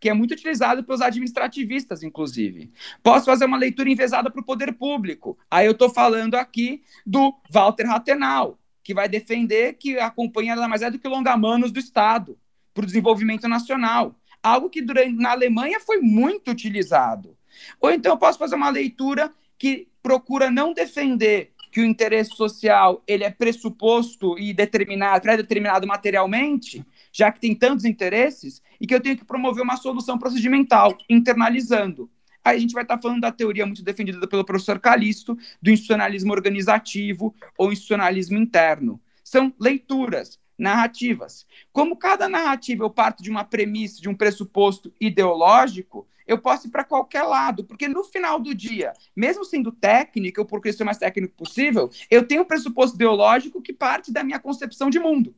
que 0.00 0.08
é 0.08 0.14
muito 0.14 0.32
utilizado 0.32 0.82
pelos 0.82 1.02
administrativistas, 1.02 2.02
inclusive. 2.02 2.72
Posso 3.02 3.26
fazer 3.26 3.44
uma 3.44 3.58
leitura 3.58 3.90
envezada 3.90 4.30
para 4.30 4.40
o 4.40 4.44
poder 4.44 4.72
público. 4.72 5.38
Aí 5.50 5.66
eu 5.66 5.72
estou 5.72 5.90
falando 5.90 6.34
aqui 6.34 6.82
do 7.04 7.34
Walter 7.50 7.84
Rathenau, 7.84 8.58
que 8.82 8.94
vai 8.94 9.06
defender 9.06 9.74
que 9.74 9.98
a 9.98 10.10
companhia 10.10 10.56
nada 10.56 10.66
mais 10.66 10.80
é 10.80 10.90
do 10.90 10.98
que 10.98 11.06
longa-manos 11.06 11.70
do 11.70 11.78
Estado 11.78 12.38
para 12.72 12.84
o 12.84 12.86
desenvolvimento 12.86 13.46
nacional 13.46 14.16
algo 14.42 14.70
que 14.70 14.82
durante, 14.82 15.14
na 15.14 15.32
Alemanha 15.32 15.80
foi 15.80 15.98
muito 15.98 16.50
utilizado. 16.50 17.36
Ou 17.80 17.90
então 17.90 18.12
eu 18.12 18.18
posso 18.18 18.38
fazer 18.38 18.54
uma 18.54 18.70
leitura 18.70 19.32
que 19.58 19.88
procura 20.02 20.50
não 20.50 20.72
defender 20.72 21.52
que 21.72 21.80
o 21.80 21.84
interesse 21.84 22.30
social 22.30 23.02
ele 23.06 23.24
é 23.24 23.30
pressuposto 23.30 24.38
e 24.38 24.54
determinado, 24.54 25.20
pré-determinado 25.20 25.86
materialmente, 25.86 26.84
já 27.12 27.30
que 27.30 27.40
tem 27.40 27.54
tantos 27.54 27.84
interesses, 27.84 28.62
e 28.80 28.86
que 28.86 28.94
eu 28.94 29.00
tenho 29.00 29.16
que 29.16 29.24
promover 29.24 29.62
uma 29.62 29.76
solução 29.76 30.18
procedimental, 30.18 30.96
internalizando. 31.08 32.10
Aí 32.44 32.56
a 32.56 32.60
gente 32.60 32.72
vai 32.72 32.84
estar 32.84 32.98
falando 32.98 33.20
da 33.20 33.32
teoria 33.32 33.66
muito 33.66 33.82
defendida 33.82 34.26
pelo 34.26 34.44
professor 34.44 34.78
Calisto, 34.78 35.36
do 35.60 35.70
institucionalismo 35.70 36.32
organizativo 36.32 37.34
ou 37.58 37.72
institucionalismo 37.72 38.38
interno. 38.38 39.00
São 39.24 39.52
leituras 39.58 40.38
narrativas. 40.58 41.46
Como 41.72 41.96
cada 41.96 42.28
narrativa 42.28 42.84
eu 42.84 42.90
parto 42.90 43.22
de 43.22 43.30
uma 43.30 43.44
premissa, 43.44 44.00
de 44.00 44.08
um 44.08 44.14
pressuposto 44.14 44.92
ideológico, 45.00 46.06
eu 46.26 46.38
posso 46.38 46.66
ir 46.66 46.70
para 46.70 46.84
qualquer 46.84 47.22
lado, 47.22 47.64
porque 47.64 47.86
no 47.86 48.02
final 48.02 48.40
do 48.40 48.54
dia, 48.54 48.92
mesmo 49.14 49.44
sendo 49.44 49.70
técnico, 49.70 50.40
ou 50.40 50.46
porque 50.46 50.72
ser 50.72 50.82
o 50.82 50.86
mais 50.86 50.98
técnico 50.98 51.34
possível, 51.36 51.88
eu 52.10 52.26
tenho 52.26 52.42
um 52.42 52.46
pressuposto 52.46 52.96
ideológico 52.96 53.62
que 53.62 53.72
parte 53.72 54.12
da 54.12 54.24
minha 54.24 54.40
concepção 54.40 54.90
de 54.90 54.98
mundo. 54.98 55.34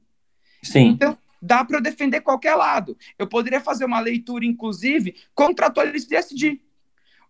Sim. 0.62 0.88
Então, 0.88 1.16
dá 1.40 1.64
para 1.64 1.76
eu 1.76 1.82
defender 1.82 2.20
qualquer 2.20 2.54
lado. 2.54 2.96
Eu 3.18 3.26
poderia 3.26 3.60
fazer 3.60 3.84
uma 3.84 4.00
leitura, 4.00 4.44
inclusive, 4.44 5.14
contratualista 5.34 6.08
de 6.08 6.16
SD. 6.16 6.60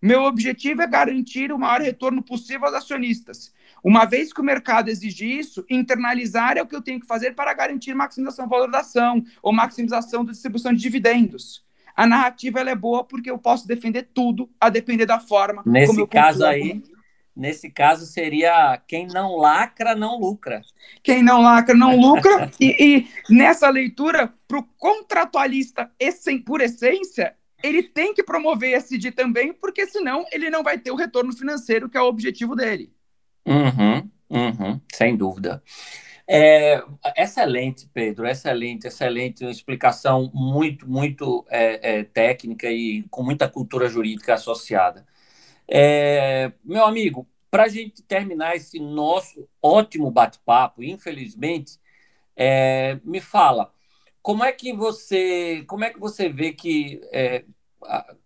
Meu 0.01 0.23
objetivo 0.23 0.83
é 0.83 0.87
garantir 0.87 1.51
o 1.51 1.59
maior 1.59 1.81
retorno 1.81 2.23
possível 2.23 2.67
aos 2.67 2.75
acionistas. 2.75 3.53
Uma 3.83 4.05
vez 4.05 4.33
que 4.33 4.41
o 4.41 4.45
mercado 4.45 4.89
exige 4.89 5.27
isso, 5.27 5.65
internalizar 5.69 6.57
é 6.57 6.63
o 6.63 6.67
que 6.67 6.77
eu 6.77 6.83
tenho 6.83 7.01
que 7.01 7.07
fazer 7.07 7.35
para 7.35 7.53
garantir 7.53 7.95
maximização 7.95 8.47
da 8.47 8.57
valorização 8.57 9.25
ou 9.43 9.53
maximização 9.53 10.25
da 10.25 10.33
distribuição 10.33 10.73
de 10.73 10.81
dividendos. 10.81 11.65
A 11.97 12.07
narrativa 12.07 12.61
é 12.61 12.75
boa 12.77 13.03
porque 13.03 13.29
eu 13.29 13.39
posso 13.39 13.67
defender 13.67 14.09
tudo 14.15 14.49
a 14.61 14.69
depender 14.69 15.05
da 15.05 15.19
forma. 15.19 15.65
Nesse 15.67 16.07
caso 16.07 16.47
aí, 16.47 16.81
nesse 17.35 17.71
caso 17.71 18.07
seria 18.07 18.81
quem 18.87 19.09
não 19.09 19.37
lacra 19.37 19.97
não 19.97 20.17
lucra. 20.17 20.63
Quem 21.03 21.25
não 21.25 21.43
lacra 21.43 21.75
não 21.75 21.99
lucra 21.99 22.53
e, 22.61 22.77
e 22.81 23.35
nessa 23.35 23.69
leitura 23.69 24.33
para 24.47 24.59
o 24.59 24.63
contratualista 24.79 25.91
por 26.47 26.61
essência 26.61 27.35
ele 27.63 27.83
tem 27.83 28.15
que 28.15 28.23
promover 28.23 28.73
esse 28.73 28.95
SD 28.95 29.13
também, 29.13 29.53
porque 29.53 29.87
senão 29.87 30.25
ele 30.33 30.51
não 30.51 30.63
vai 30.63 30.79
ter 30.79 30.91
o 30.91 30.97
retorno 30.97 31.33
financeiro 31.33 31.89
que 31.89 31.97
é 31.97 32.01
o 32.01 32.07
objetivo 32.07 32.55
dele. 32.55 32.93
Uhum, 33.47 34.11
uhum, 34.31 34.81
sem 34.93 35.17
dúvida. 35.17 35.63
É, 36.31 36.83
excelente, 37.17 37.89
Pedro, 37.93 38.27
excelente, 38.27 38.87
excelente, 38.87 39.45
uma 39.45 39.51
explicação 39.51 40.31
muito, 40.35 40.89
muito 40.89 41.47
é, 41.49 42.01
é, 42.01 42.05
técnica 42.05 42.71
e 42.71 43.03
com 43.05 43.23
muita 43.23 43.49
cultura 43.49 43.89
jurídica 43.89 44.35
associada. 44.35 45.07
É, 45.67 46.53
meu 46.63 46.85
amigo, 46.85 47.27
para 47.51 47.65
a 47.65 47.69
gente 47.69 48.03
terminar 48.03 48.57
esse 48.57 48.79
nosso 48.79 49.49
ótimo 49.63 50.11
bate-papo, 50.11 50.83
infelizmente, 50.83 51.79
é, 52.37 52.99
me 53.05 53.21
fala, 53.21 53.73
como 54.29 54.45
é 54.45 54.53
que 54.53 54.75
você, 54.75 55.65
como 55.67 55.85
é 55.85 55.91
que 55.91 55.99
você 55.99 56.29
vê 56.29 56.53
que 56.53 57.01
é, 57.11 57.47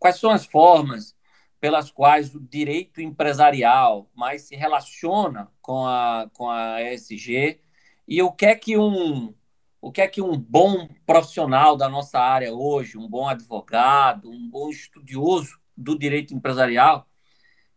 quais 0.00 0.16
são 0.16 0.30
as 0.30 0.44
formas 0.44 1.16
pelas 1.60 1.92
quais 1.92 2.34
o 2.34 2.40
direito 2.40 3.00
empresarial 3.00 4.10
mais 4.12 4.42
se 4.42 4.56
relaciona 4.56 5.48
com 5.60 5.86
a, 5.86 6.28
com 6.34 6.50
a 6.50 6.82
ESG 6.82 7.60
e 8.08 8.20
o 8.20 8.32
que 8.32 8.46
é 8.46 8.56
que 8.56 8.76
um 8.76 9.32
o 9.80 9.92
que 9.92 10.00
é 10.00 10.08
que 10.08 10.20
um 10.20 10.36
bom 10.36 10.88
profissional 11.06 11.76
da 11.76 11.88
nossa 11.88 12.18
área 12.18 12.52
hoje, 12.52 12.98
um 12.98 13.08
bom 13.08 13.28
advogado, 13.28 14.28
um 14.28 14.50
bom 14.50 14.70
estudioso 14.70 15.56
do 15.76 15.96
direito 15.96 16.34
empresarial 16.34 17.08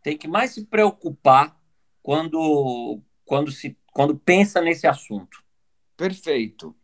tem 0.01 0.17
que 0.17 0.27
mais 0.27 0.49
se 0.49 0.65
preocupar 0.65 1.55
quando 2.01 2.99
quando 3.23 3.51
se 3.51 3.77
quando 3.93 4.17
pensa 4.17 4.61
nesse 4.61 4.88
assunto. 4.88 5.43
Perfeito. 5.95 6.75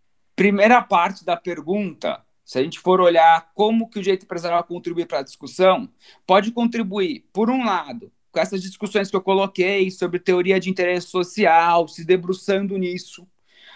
Primeira 0.41 0.81
parte 0.81 1.23
da 1.23 1.37
pergunta 1.37 2.19
se 2.43 2.57
a 2.57 2.63
gente 2.63 2.79
for 2.79 2.99
olhar 2.99 3.51
como 3.53 3.87
que 3.87 3.99
o 3.99 4.01
direito 4.01 4.23
empresarial 4.23 4.63
contribui 4.63 5.05
para 5.05 5.19
a 5.19 5.23
discussão, 5.23 5.87
pode 6.25 6.51
contribuir, 6.51 7.29
por 7.31 7.51
um 7.51 7.63
lado, 7.63 8.11
com 8.31 8.39
essas 8.39 8.59
discussões 8.59 9.11
que 9.11 9.15
eu 9.15 9.21
coloquei 9.21 9.91
sobre 9.91 10.17
teoria 10.17 10.59
de 10.59 10.67
interesse 10.67 11.05
social, 11.05 11.87
se 11.87 12.03
debruçando 12.03 12.75
nisso. 12.75 13.27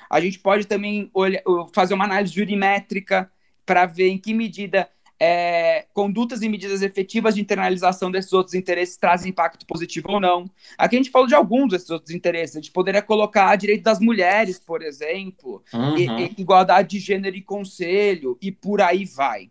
A 0.10 0.20
gente 0.20 0.40
pode 0.40 0.66
também 0.66 1.08
olhar, 1.14 1.44
fazer 1.72 1.94
uma 1.94 2.06
análise 2.06 2.34
jurimétrica 2.34 3.32
para 3.64 3.86
ver 3.86 4.08
em 4.08 4.18
que 4.18 4.34
medida 4.34 4.90
é, 5.20 5.86
condutas 5.94 6.42
e 6.42 6.50
medidas 6.50 6.82
efetivas 6.82 7.36
de 7.36 7.42
internalização 7.42 8.12
desses 8.12 8.34
outros 8.34 8.54
interesses 8.54 8.98
trazem 8.98 9.30
impacto 9.30 9.66
positivo 9.66 10.12
ou 10.12 10.20
não. 10.20 10.50
Aqui 10.78 10.96
a 10.96 11.00
gente 11.00 11.12
falou 11.12 11.28
de 11.28 11.36
alguns 11.36 11.70
desses 11.70 11.90
outros 11.90 12.14
interesses. 12.14 12.56
A 12.56 12.60
gente 12.60 12.72
poderia 12.72 13.02
colocar 13.02 13.56
direito 13.56 13.84
das 13.84 14.00
mulheres, 14.00 14.60
por 14.60 14.82
exemplo, 14.82 15.64
uhum. 15.74 15.98
e, 15.98 16.08
e, 16.08 16.36
igualdade 16.38 16.90
de 16.90 17.00
gênero 17.00 17.36
e 17.36 17.42
conselho, 17.42 18.38
e 18.42 18.52
por 18.52 18.82
aí 18.82 19.06
vai. 19.06 19.50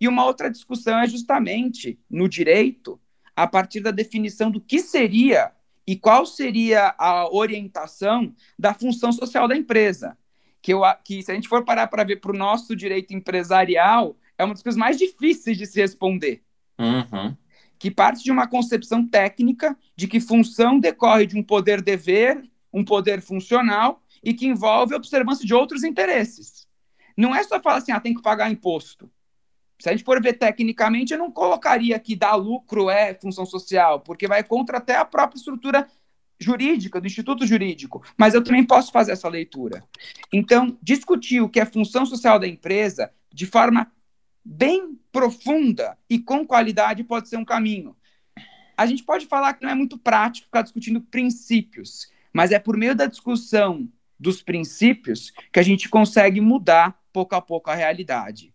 E 0.00 0.06
uma 0.08 0.24
outra 0.24 0.50
discussão 0.50 0.98
é 0.98 1.06
justamente 1.06 1.98
no 2.08 2.28
direito, 2.28 3.00
a 3.34 3.46
partir 3.46 3.80
da 3.80 3.90
definição 3.90 4.50
do 4.50 4.60
que 4.60 4.80
seria 4.80 5.52
e 5.86 5.96
qual 5.96 6.26
seria 6.26 6.94
a 6.98 7.28
orientação 7.34 8.34
da 8.58 8.74
função 8.74 9.12
social 9.12 9.48
da 9.48 9.56
empresa. 9.56 10.16
Que, 10.62 10.74
eu, 10.74 10.82
que 11.02 11.22
se 11.22 11.32
a 11.32 11.34
gente 11.34 11.48
for 11.48 11.64
parar 11.64 11.86
para 11.86 12.04
ver 12.04 12.16
para 12.16 12.32
o 12.32 12.36
nosso 12.36 12.76
direito 12.76 13.14
empresarial, 13.14 14.14
é 14.40 14.44
uma 14.44 14.54
das 14.54 14.62
coisas 14.62 14.78
mais 14.78 14.96
difíceis 14.96 15.58
de 15.58 15.66
se 15.66 15.80
responder. 15.80 16.42
Uhum. 16.78 17.36
Que 17.78 17.90
parte 17.90 18.24
de 18.24 18.30
uma 18.30 18.48
concepção 18.48 19.06
técnica 19.06 19.76
de 19.94 20.08
que 20.08 20.18
função 20.18 20.78
decorre 20.80 21.26
de 21.26 21.36
um 21.36 21.42
poder-dever, 21.42 22.42
um 22.72 22.82
poder 22.82 23.20
funcional, 23.20 24.02
e 24.24 24.32
que 24.32 24.46
envolve 24.46 24.94
a 24.94 24.96
observância 24.96 25.46
de 25.46 25.54
outros 25.54 25.84
interesses. 25.84 26.66
Não 27.16 27.34
é 27.34 27.42
só 27.42 27.60
falar 27.60 27.76
assim, 27.76 27.92
ah, 27.92 28.00
tem 28.00 28.14
que 28.14 28.22
pagar 28.22 28.50
imposto. 28.50 29.10
Se 29.78 29.88
a 29.88 29.92
gente 29.92 30.04
for 30.04 30.22
ver 30.22 30.34
tecnicamente, 30.34 31.12
eu 31.12 31.18
não 31.18 31.30
colocaria 31.30 31.98
que 31.98 32.16
dar 32.16 32.34
lucro 32.34 32.90
é 32.90 33.14
função 33.14 33.44
social, 33.44 34.00
porque 34.00 34.26
vai 34.26 34.42
contra 34.42 34.78
até 34.78 34.96
a 34.96 35.04
própria 35.04 35.38
estrutura 35.38 35.86
jurídica, 36.38 37.00
do 37.00 37.06
Instituto 37.06 37.46
Jurídico, 37.46 38.02
mas 38.16 38.32
eu 38.32 38.42
também 38.42 38.64
posso 38.64 38.90
fazer 38.90 39.12
essa 39.12 39.28
leitura. 39.28 39.84
Então, 40.32 40.78
discutir 40.82 41.42
o 41.42 41.48
que 41.48 41.60
é 41.60 41.66
função 41.66 42.06
social 42.06 42.38
da 42.38 42.48
empresa 42.48 43.12
de 43.32 43.46
forma 43.46 43.90
bem 44.44 44.98
profunda 45.12 45.96
e 46.08 46.18
com 46.18 46.46
qualidade 46.46 47.04
pode 47.04 47.28
ser 47.28 47.36
um 47.36 47.44
caminho. 47.44 47.96
A 48.76 48.86
gente 48.86 49.02
pode 49.02 49.26
falar 49.26 49.54
que 49.54 49.62
não 49.62 49.70
é 49.70 49.74
muito 49.74 49.98
prático 49.98 50.46
ficar 50.46 50.62
discutindo 50.62 51.00
princípios, 51.00 52.10
mas 52.32 52.50
é 52.50 52.58
por 52.58 52.76
meio 52.76 52.94
da 52.94 53.06
discussão 53.06 53.88
dos 54.18 54.42
princípios 54.42 55.32
que 55.52 55.60
a 55.60 55.62
gente 55.62 55.88
consegue 55.88 56.40
mudar 56.40 56.98
pouco 57.12 57.34
a 57.34 57.42
pouco 57.42 57.70
a 57.70 57.74
realidade. 57.74 58.54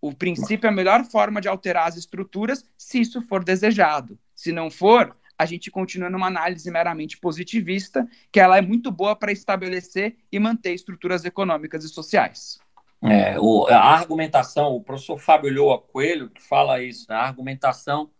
O 0.00 0.12
princípio 0.12 0.66
é 0.66 0.70
a 0.70 0.74
melhor 0.74 1.04
forma 1.04 1.40
de 1.40 1.48
alterar 1.48 1.86
as 1.86 1.96
estruturas 1.96 2.64
se 2.76 3.00
isso 3.00 3.22
for 3.22 3.44
desejado. 3.44 4.18
Se 4.34 4.50
não 4.50 4.70
for, 4.70 5.16
a 5.38 5.46
gente 5.46 5.70
continua 5.70 6.10
numa 6.10 6.26
análise 6.26 6.70
meramente 6.70 7.18
positivista, 7.18 8.08
que 8.30 8.40
ela 8.40 8.58
é 8.58 8.60
muito 8.60 8.90
boa 8.90 9.14
para 9.14 9.32
estabelecer 9.32 10.16
e 10.30 10.38
manter 10.38 10.74
estruturas 10.74 11.24
econômicas 11.24 11.84
e 11.84 11.88
sociais. 11.88 12.58
É, 13.02 13.38
o, 13.38 13.66
a 13.66 13.94
argumentação, 13.94 14.76
o 14.76 14.82
professor 14.82 15.18
Fábio 15.18 15.52
Lhoa 15.52 15.80
Coelho, 15.80 16.30
que 16.30 16.40
fala 16.40 16.80
isso, 16.82 17.06
né? 17.08 17.16
a 17.16 17.22
argumentação 17.22 18.10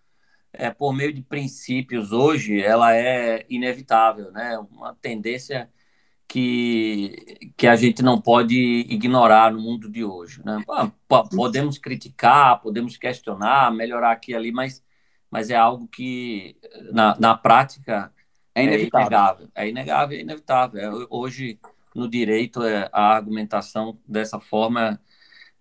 é, 0.53 0.71
por 0.71 0.93
meio 0.93 1.13
de 1.13 1.23
princípios 1.23 2.13
hoje, 2.13 2.61
ela 2.61 2.95
é 2.95 3.47
inevitável, 3.49 4.31
né? 4.33 4.59
Uma 4.71 4.95
tendência 4.97 5.71
que, 6.29 7.53
que 7.57 7.67
a 7.67 7.77
gente 7.77 8.03
não 8.03 8.21
pode 8.21 8.57
ignorar 8.89 9.53
no 9.53 9.61
mundo 9.61 9.89
de 9.91 10.05
hoje, 10.05 10.43
né? 10.45 10.63
Podemos 11.31 11.79
criticar, 11.79 12.61
podemos 12.61 12.97
questionar, 12.97 13.73
melhorar 13.73 14.13
aqui 14.13 14.33
e 14.33 14.35
ali, 14.35 14.53
mas, 14.53 14.85
mas 15.31 15.49
é 15.49 15.57
algo 15.57 15.89
que, 15.89 16.57
na, 16.93 17.17
na 17.19 17.37
prática, 17.37 18.13
é, 18.55 18.65
é 18.65 18.81
inegável. 18.83 19.49
É 19.55 19.69
inegável, 19.69 20.19
é 20.19 20.21
inevitável. 20.21 20.81
É, 20.81 21.07
hoje 21.09 21.59
no 21.95 22.09
direito 22.09 22.63
é, 22.63 22.89
a 22.93 23.15
argumentação 23.15 23.99
dessa 24.07 24.39
forma 24.39 25.01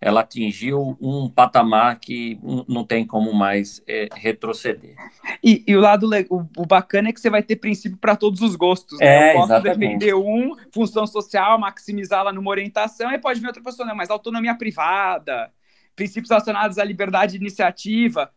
ela 0.01 0.21
atingiu 0.21 0.97
um 0.99 1.29
patamar 1.29 1.99
que 1.99 2.39
não 2.67 2.83
tem 2.83 3.05
como 3.05 3.31
mais 3.31 3.83
é, 3.87 4.09
retroceder. 4.15 4.95
E, 5.43 5.63
e, 5.67 5.75
o 5.75 5.79
lado 5.79 6.09
o, 6.27 6.47
o, 6.57 6.65
bacana 6.65 7.09
é 7.09 7.13
que 7.13 7.21
você 7.21 7.29
vai 7.29 7.43
ter 7.43 7.57
princípio 7.57 7.99
para 7.99 8.15
todos 8.15 8.41
os 8.41 8.55
gostos. 8.55 8.97
Né? 8.97 9.05
É, 9.05 9.31
Eu 9.31 9.35
posso 9.35 9.61
defender 9.61 10.15
um, 10.15 10.55
função 10.73 11.05
social, 11.05 11.59
maximizá-la 11.59 12.33
numa 12.33 12.49
orientação, 12.49 13.11
e 13.11 13.19
pode 13.19 13.39
vir 13.39 13.45
outra 13.45 13.61
pessoa, 13.61 13.87
não, 13.87 13.95
mas 13.95 14.09
autonomia 14.09 14.55
privada, 14.55 15.51
princípios 15.95 16.31
relacionados 16.31 16.79
à 16.79 16.83
liberdade 16.83 17.33
de 17.33 17.37
iniciativa, 17.37 18.31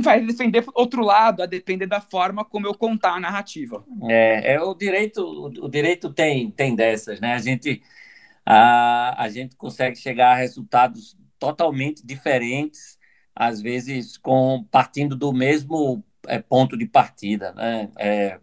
vai 0.00 0.24
defender 0.24 0.64
outro 0.74 1.02
lado, 1.02 1.42
a 1.42 1.46
depender 1.46 1.86
da 1.86 2.00
forma 2.00 2.44
como 2.44 2.66
eu 2.66 2.74
contar 2.74 3.14
a 3.14 3.20
narrativa. 3.20 3.84
É, 4.08 4.54
é 4.54 4.60
o 4.60 4.74
direito, 4.74 5.22
o 5.22 5.68
direito 5.68 6.12
tem, 6.12 6.50
tem 6.50 6.74
dessas, 6.74 7.20
né? 7.20 7.34
A 7.34 7.38
gente, 7.38 7.82
a, 8.44 9.22
a 9.22 9.28
gente 9.28 9.56
consegue 9.56 9.96
chegar 9.96 10.32
a 10.32 10.36
resultados 10.36 11.16
totalmente 11.38 12.04
diferentes, 12.04 12.98
às 13.34 13.60
vezes 13.60 14.16
com 14.16 14.64
partindo 14.70 15.14
do 15.14 15.32
mesmo 15.32 16.04
é, 16.26 16.38
ponto 16.38 16.76
de 16.76 16.86
partida, 16.86 17.52
né? 17.52 17.90
É, 17.98 18.38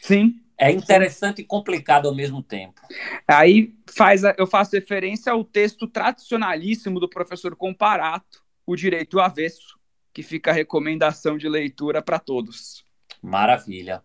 Sim. 0.00 0.38
É 0.58 0.70
interessante 0.70 1.36
Sim. 1.36 1.42
e 1.42 1.44
complicado 1.44 2.06
ao 2.06 2.14
mesmo 2.14 2.42
tempo. 2.42 2.80
Aí 3.26 3.74
faz 3.96 4.24
a, 4.24 4.34
eu 4.38 4.46
faço 4.46 4.76
referência 4.76 5.32
ao 5.32 5.44
texto 5.44 5.88
tradicionalíssimo 5.88 7.00
do 7.00 7.08
professor 7.08 7.56
Comparato, 7.56 8.44
O 8.66 8.76
Direito 8.76 9.18
Avesso, 9.18 9.78
que 10.12 10.22
fica 10.22 10.50
a 10.50 10.54
recomendação 10.54 11.38
de 11.38 11.48
leitura 11.48 12.02
para 12.02 12.18
todos. 12.18 12.84
Maravilha. 13.22 14.02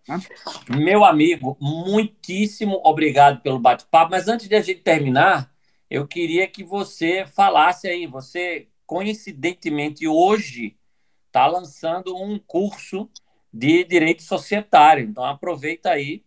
Meu 0.70 1.04
amigo, 1.04 1.58
muitíssimo 1.60 2.80
obrigado 2.84 3.42
pelo 3.42 3.60
bate-papo. 3.60 4.12
Mas 4.12 4.28
antes 4.28 4.48
de 4.48 4.56
a 4.56 4.62
gente 4.62 4.82
terminar, 4.82 5.52
eu 5.90 6.08
queria 6.08 6.48
que 6.48 6.64
você 6.64 7.26
falasse 7.26 7.88
aí. 7.88 8.06
Você, 8.06 8.68
coincidentemente, 8.86 10.08
hoje 10.08 10.78
está 11.26 11.48
lançando 11.48 12.16
um 12.16 12.38
curso 12.38 13.10
de 13.52 13.84
direito 13.84 14.22
societário. 14.22 15.04
Então, 15.04 15.26
aproveita 15.26 15.90
aí 15.90 16.24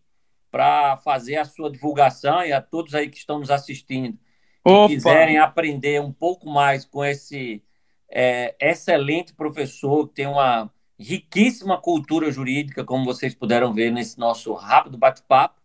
para 0.50 0.96
fazer 0.96 1.36
a 1.36 1.44
sua 1.44 1.70
divulgação 1.70 2.44
e 2.44 2.52
a 2.52 2.60
todos 2.60 2.94
aí 2.94 3.08
que 3.08 3.18
estão 3.18 3.38
nos 3.38 3.50
assistindo, 3.50 4.18
que 4.66 4.72
Opa. 4.72 4.88
quiserem 4.88 5.38
aprender 5.38 6.00
um 6.00 6.12
pouco 6.12 6.50
mais 6.50 6.84
com 6.84 7.04
esse 7.04 7.62
é, 8.10 8.54
excelente 8.60 9.32
professor, 9.32 10.08
tem 10.08 10.26
uma 10.26 10.70
riquíssima 10.98 11.80
cultura 11.80 12.30
jurídica, 12.30 12.84
como 12.84 13.04
vocês 13.04 13.34
puderam 13.34 13.72
ver 13.72 13.90
nesse 13.90 14.18
nosso 14.18 14.52
rápido 14.52 14.98
bate-papo. 14.98 15.60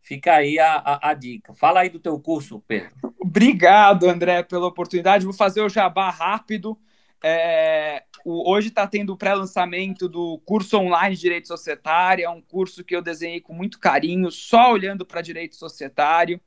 Fica 0.00 0.34
aí 0.34 0.58
a, 0.58 0.74
a, 0.74 1.10
a, 1.10 1.14
dica. 1.14 1.54
Fala 1.54 1.80
aí 1.80 1.88
do 1.88 1.98
teu 1.98 2.18
curso, 2.18 2.62
Pedro. 2.66 2.92
Obrigado, 3.18 4.08
André, 4.08 4.42
pela 4.42 4.66
oportunidade. 4.66 5.24
Vou 5.24 5.32
fazer 5.32 5.62
o 5.62 5.68
jabá 5.68 6.10
rápido. 6.10 6.76
É, 7.22 8.02
o, 8.22 8.50
hoje 8.50 8.68
está 8.68 8.86
tendo 8.86 9.14
o 9.14 9.16
pré-lançamento 9.16 10.08
do 10.08 10.38
curso 10.44 10.76
online 10.76 11.14
de 11.14 11.22
Direito 11.22 11.48
Societário. 11.48 12.24
É 12.24 12.28
um 12.28 12.42
curso 12.42 12.84
que 12.84 12.94
eu 12.94 13.00
desenhei 13.00 13.40
com 13.40 13.54
muito 13.54 13.78
carinho, 13.78 14.30
só 14.30 14.72
olhando 14.72 15.06
para 15.06 15.22
Direito 15.22 15.56
Societário. 15.56 16.38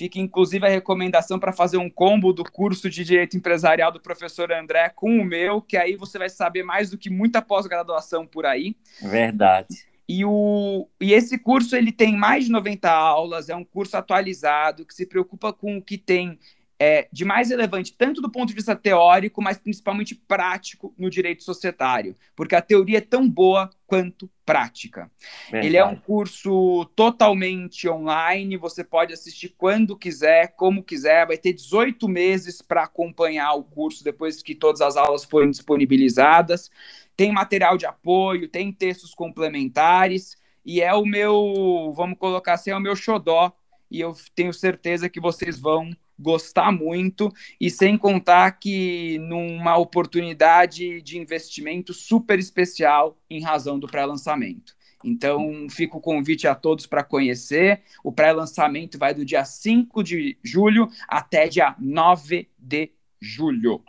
Fica 0.00 0.18
inclusive 0.18 0.64
a 0.64 0.70
recomendação 0.70 1.38
para 1.38 1.52
fazer 1.52 1.76
um 1.76 1.90
combo 1.90 2.32
do 2.32 2.42
curso 2.42 2.88
de 2.88 3.04
Direito 3.04 3.36
Empresarial 3.36 3.92
do 3.92 4.00
professor 4.00 4.50
André 4.50 4.88
com 4.88 5.18
o 5.18 5.22
meu, 5.22 5.60
que 5.60 5.76
aí 5.76 5.94
você 5.94 6.18
vai 6.18 6.30
saber 6.30 6.62
mais 6.62 6.88
do 6.88 6.96
que 6.96 7.10
muita 7.10 7.42
pós-graduação 7.42 8.26
por 8.26 8.46
aí. 8.46 8.74
Verdade. 9.02 9.84
E, 10.08 10.24
o, 10.24 10.88
e 10.98 11.12
esse 11.12 11.36
curso 11.36 11.76
ele 11.76 11.92
tem 11.92 12.16
mais 12.16 12.46
de 12.46 12.50
90 12.50 12.90
aulas, 12.90 13.50
é 13.50 13.54
um 13.54 13.62
curso 13.62 13.94
atualizado 13.94 14.86
que 14.86 14.94
se 14.94 15.04
preocupa 15.04 15.52
com 15.52 15.76
o 15.76 15.82
que 15.82 15.98
tem 15.98 16.38
é, 16.82 17.06
de 17.12 17.26
mais 17.26 17.50
relevante, 17.50 17.92
tanto 17.92 18.22
do 18.22 18.32
ponto 18.32 18.48
de 18.48 18.54
vista 18.54 18.74
teórico, 18.74 19.42
mas 19.42 19.58
principalmente 19.58 20.14
prático 20.14 20.94
no 20.96 21.10
direito 21.10 21.44
societário, 21.44 22.16
porque 22.34 22.56
a 22.56 22.62
teoria 22.62 22.96
é 22.96 23.02
tão 23.02 23.28
boa 23.28 23.68
quanto 23.86 24.30
prática. 24.46 25.10
Verdade. 25.50 25.66
Ele 25.66 25.76
é 25.76 25.84
um 25.84 25.94
curso 25.94 26.86
totalmente 26.96 27.86
online, 27.86 28.56
você 28.56 28.82
pode 28.82 29.12
assistir 29.12 29.50
quando 29.58 29.94
quiser, 29.94 30.54
como 30.56 30.82
quiser, 30.82 31.26
vai 31.26 31.36
ter 31.36 31.52
18 31.52 32.08
meses 32.08 32.62
para 32.62 32.84
acompanhar 32.84 33.52
o 33.52 33.62
curso 33.62 34.02
depois 34.02 34.42
que 34.42 34.54
todas 34.54 34.80
as 34.80 34.96
aulas 34.96 35.22
forem 35.22 35.50
disponibilizadas. 35.50 36.70
Tem 37.14 37.30
material 37.30 37.76
de 37.76 37.84
apoio, 37.84 38.48
tem 38.48 38.72
textos 38.72 39.14
complementares, 39.14 40.34
e 40.64 40.80
é 40.80 40.94
o 40.94 41.04
meu, 41.04 41.92
vamos 41.94 42.18
colocar 42.18 42.54
assim, 42.54 42.70
é 42.70 42.76
o 42.76 42.80
meu 42.80 42.96
xodó, 42.96 43.52
e 43.90 44.00
eu 44.00 44.14
tenho 44.34 44.54
certeza 44.54 45.10
que 45.10 45.20
vocês 45.20 45.58
vão 45.58 45.90
gostar 46.20 46.70
muito, 46.70 47.32
e 47.60 47.70
sem 47.70 47.96
contar 47.96 48.52
que 48.52 49.18
numa 49.20 49.76
oportunidade 49.76 51.00
de 51.02 51.18
investimento 51.18 51.94
super 51.94 52.38
especial 52.38 53.16
em 53.28 53.42
razão 53.42 53.78
do 53.78 53.86
pré-lançamento. 53.86 54.78
Então, 55.02 55.66
fica 55.70 55.96
o 55.96 56.00
convite 56.00 56.46
a 56.46 56.54
todos 56.54 56.86
para 56.86 57.02
conhecer. 57.02 57.82
O 58.04 58.12
pré-lançamento 58.12 58.98
vai 58.98 59.14
do 59.14 59.24
dia 59.24 59.44
5 59.44 60.02
de 60.02 60.38
julho 60.42 60.88
até 61.08 61.48
dia 61.48 61.74
9 61.78 62.48
de 62.58 62.92
julho. 63.18 63.82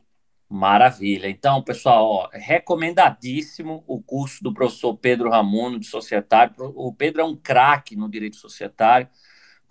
Maravilha. 0.50 1.30
Então, 1.30 1.62
pessoal, 1.62 2.06
ó, 2.06 2.30
recomendadíssimo 2.32 3.84
o 3.88 4.02
curso 4.02 4.44
do 4.44 4.54
professor 4.54 4.96
Pedro 4.98 5.30
Ramuno, 5.30 5.80
de 5.80 5.88
Societário. 5.88 6.54
O 6.76 6.94
Pedro 6.94 7.22
é 7.22 7.24
um 7.24 7.36
craque 7.36 7.96
no 7.96 8.10
direito 8.10 8.36
societário 8.36 9.08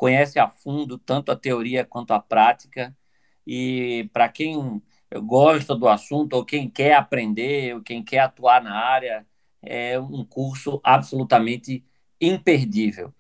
conhece 0.01 0.39
a 0.39 0.49
fundo 0.49 0.97
tanto 0.97 1.31
a 1.31 1.37
teoria 1.37 1.85
quanto 1.85 2.13
a 2.13 2.19
prática. 2.19 2.97
E 3.47 4.09
para 4.15 4.31
quem 4.31 4.83
gosta 5.25 5.77
do 5.77 5.87
assunto, 5.87 6.35
ou 6.35 6.45
quem 6.45 6.71
quer 6.71 6.95
aprender, 6.95 7.75
ou 7.75 7.83
quem 7.83 8.03
quer 8.03 8.21
atuar 8.21 8.63
na 8.63 8.75
área, 8.75 9.27
é 9.63 10.01
um 10.01 10.25
curso 10.25 10.81
absolutamente 10.83 11.85
imperdível. 12.19 13.13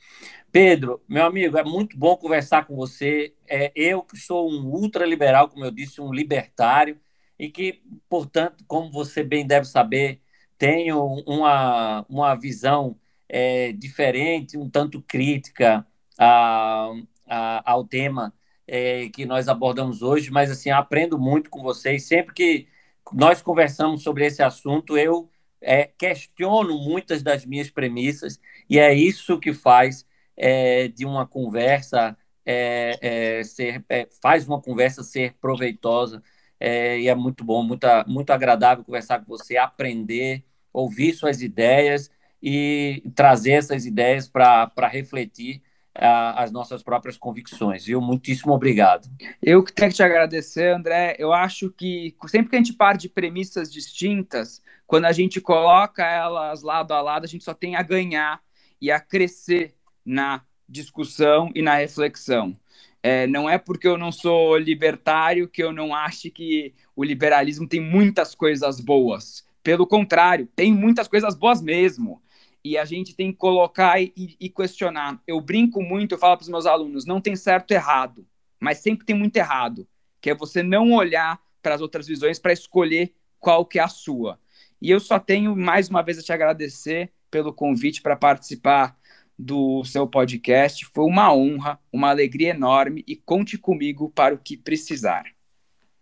Pedro, 0.51 1.03
meu 1.09 1.26
amigo, 1.26 1.59
é 1.59 1.64
muito 1.64 1.99
bom 1.99 2.16
conversar 2.16 2.66
com 2.66 2.74
você. 2.76 3.35
É, 3.47 3.70
eu 3.76 4.03
que 4.03 4.16
sou 4.16 4.51
um 4.51 4.66
ultraliberal, 4.68 5.51
como 5.51 5.64
eu 5.66 5.70
disse, 5.70 6.01
um 6.01 6.12
libertário, 6.12 6.99
e 7.39 7.51
que, 7.51 7.83
portanto, 8.09 8.64
como 8.66 8.91
você 8.91 9.22
bem 9.22 9.47
deve 9.47 9.66
saber, 9.66 10.22
tenho 10.59 10.99
uma, 11.26 12.07
uma 12.09 12.35
visão 12.35 12.99
é, 13.28 13.72
diferente, 13.72 14.57
um 14.59 14.68
tanto 14.70 15.03
crítica 15.03 15.87
a, 16.21 16.93
a, 17.27 17.73
ao 17.73 17.85
tema 17.85 18.35
é, 18.66 19.09
que 19.09 19.25
nós 19.25 19.49
abordamos 19.49 20.03
hoje, 20.03 20.31
mas 20.31 20.51
assim, 20.51 20.71
aprendo 20.71 21.18
muito 21.18 21.49
com 21.49 21.62
vocês. 21.62 22.05
Sempre 22.05 22.35
que 22.35 22.68
nós 23.12 23.41
conversamos 23.41 24.03
sobre 24.03 24.27
esse 24.27 24.43
assunto, 24.43 24.99
eu 24.99 25.31
é, 25.62 25.87
questiono 25.99 26.79
muitas 26.79 27.23
das 27.23 27.47
minhas 27.47 27.71
premissas, 27.71 28.39
e 28.68 28.79
é 28.79 28.93
isso 28.95 29.41
que 29.41 29.55
faz 29.55 30.07
é, 30.37 30.89
de 30.89 31.07
uma 31.07 31.27
conversa 31.27 32.16
é, 32.45 33.39
é 33.39 33.45
ser, 33.45 33.85
é, 33.89 34.09
faz 34.23 34.47
uma 34.47 34.61
conversa 34.61 35.03
ser 35.03 35.35
proveitosa, 35.41 36.23
e 36.62 37.09
é 37.09 37.14
muito 37.14 37.43
bom, 37.43 37.62
muito, 37.62 37.87
muito 38.07 38.31
agradável 38.31 38.85
conversar 38.85 39.21
com 39.21 39.27
você, 39.27 39.57
aprender, 39.57 40.45
ouvir 40.71 41.14
suas 41.14 41.41
ideias 41.41 42.11
e 42.43 43.03
trazer 43.14 43.53
essas 43.53 43.87
ideias 43.87 44.29
para 44.29 44.87
refletir 44.89 45.62
as 46.01 46.51
nossas 46.51 46.82
próprias 46.82 47.18
convicções, 47.18 47.84
viu? 47.84 48.01
Muitíssimo 48.01 48.55
obrigado. 48.55 49.09
Eu 49.42 49.62
que 49.62 49.72
tenho 49.72 49.90
que 49.90 49.96
te 49.96 50.03
agradecer, 50.03 50.74
André. 50.74 51.14
Eu 51.18 51.32
acho 51.32 51.70
que 51.70 52.16
sempre 52.26 52.51
que 52.51 52.57
a 52.57 52.59
gente 52.59 52.72
parte 52.72 53.03
de 53.03 53.09
premissas 53.11 53.70
distintas, 53.70 54.62
quando 54.86 55.05
a 55.05 55.12
gente 55.12 55.40
coloca 55.40 56.05
elas 56.05 56.62
lado 56.62 56.92
a 56.92 57.03
lado, 57.03 57.24
a 57.24 57.28
gente 57.28 57.44
só 57.44 57.53
tem 57.53 57.76
a 57.76 57.82
ganhar 57.82 58.40
e 58.80 58.90
a 58.90 58.98
crescer 58.98 59.74
na 60.05 60.42
discussão 60.66 61.51
e 61.55 61.61
na 61.61 61.74
reflexão. 61.74 62.57
É, 63.03 63.26
não 63.26 63.48
é 63.48 63.59
porque 63.59 63.88
eu 63.88 63.98
não 63.98 64.12
sou 64.12 64.57
libertário 64.57 65.48
que 65.48 65.62
eu 65.62 65.72
não 65.72 65.94
acho 65.94 66.30
que 66.30 66.74
o 66.94 67.05
liberalismo 67.05 67.66
tem 67.68 67.80
muitas 67.80 68.34
coisas 68.34 68.80
boas. 68.80 69.44
Pelo 69.62 69.86
contrário, 69.86 70.48
tem 70.57 70.72
muitas 70.72 71.09
coisas 71.09 71.34
boas 71.34 71.61
mesmo. 71.61 72.22
E 72.65 72.77
a 72.77 72.85
gente 72.85 73.15
tem 73.15 73.33
que 73.33 73.39
colocar 73.39 74.01
e, 74.01 74.13
e 74.17 74.49
questionar. 74.49 75.21
Eu 75.27 75.41
brinco 75.41 75.83
muito, 75.83 76.15
eu 76.15 76.19
falo 76.19 76.37
para 76.37 76.43
os 76.43 76.49
meus 76.49 76.67
alunos: 76.67 77.07
não 77.07 77.21
tem 77.21 77.35
certo 77.37 77.71
e 77.71 77.75
errado, 77.75 78.27
mas 78.61 78.79
sempre 78.79 79.07
tem 79.07 79.17
muito 79.17 79.37
errado, 79.37 79.89
que 80.21 80.31
é 80.31 80.35
você 80.35 80.63
não 80.63 80.93
olhar 80.93 81.41
para 81.63 81.75
as 81.75 81.81
outras 81.81 82.07
visões 82.07 82.39
para 82.39 82.53
escolher 82.53 83.15
qual 83.39 83.65
que 83.65 83.79
é 83.79 83.83
a 83.83 83.89
sua. 83.89 84.39
E 84.81 84.91
eu 84.91 85.01
só 85.01 85.19
tenho 85.19 85.57
mais 85.57 85.89
uma 85.89 86.03
vez 86.03 86.19
a 86.19 86.23
te 86.23 86.33
agradecer 86.33 87.13
pelo 87.31 87.53
convite 87.53 88.03
para 88.03 88.17
participar 88.17 88.99
do 89.39 89.83
seu 89.85 90.07
podcast. 90.07 90.85
Foi 90.87 91.05
uma 91.05 91.33
honra, 91.35 91.79
uma 91.93 92.11
alegria 92.11 92.51
enorme 92.51 93.05
e 93.07 93.17
conte 93.17 93.57
comigo 93.57 94.11
para 94.11 94.35
o 94.35 94.39
que 94.39 94.57
precisar. 94.57 95.25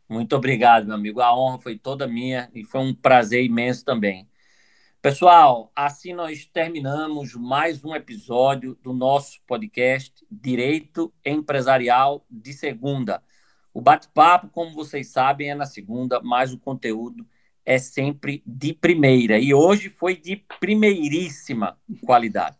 Muito 0.08 0.34
obrigado, 0.34 0.86
meu 0.86 0.94
amigo. 0.94 1.20
A 1.20 1.36
honra 1.36 1.58
foi 1.58 1.78
toda 1.78 2.06
minha 2.06 2.50
e 2.54 2.64
foi 2.64 2.80
um 2.80 2.94
prazer 2.94 3.44
imenso 3.44 3.84
também. 3.84 4.26
Pessoal, 5.00 5.70
assim 5.76 6.12
nós 6.12 6.44
terminamos 6.44 7.32
mais 7.34 7.84
um 7.84 7.94
episódio 7.94 8.76
do 8.82 8.92
nosso 8.92 9.40
podcast 9.46 10.26
Direito 10.28 11.14
Empresarial 11.24 12.26
de 12.28 12.52
Segunda. 12.52 13.22
O 13.72 13.80
bate-papo, 13.80 14.48
como 14.48 14.74
vocês 14.74 15.12
sabem, 15.12 15.52
é 15.52 15.54
na 15.54 15.66
segunda, 15.66 16.20
mas 16.20 16.52
o 16.52 16.58
conteúdo 16.58 17.24
é 17.64 17.78
sempre 17.78 18.42
de 18.44 18.74
primeira. 18.74 19.38
E 19.38 19.54
hoje 19.54 19.88
foi 19.88 20.16
de 20.16 20.44
primeiríssima 20.58 21.78
qualidade. 22.04 22.56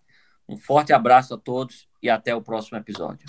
Um 0.49 0.57
forte 0.57 0.93
abraço 0.93 1.35
a 1.35 1.39
todos 1.39 1.89
e 2.01 2.09
até 2.09 2.37
o 2.37 2.41
próximo 2.41 2.79
episódio. 2.79 3.27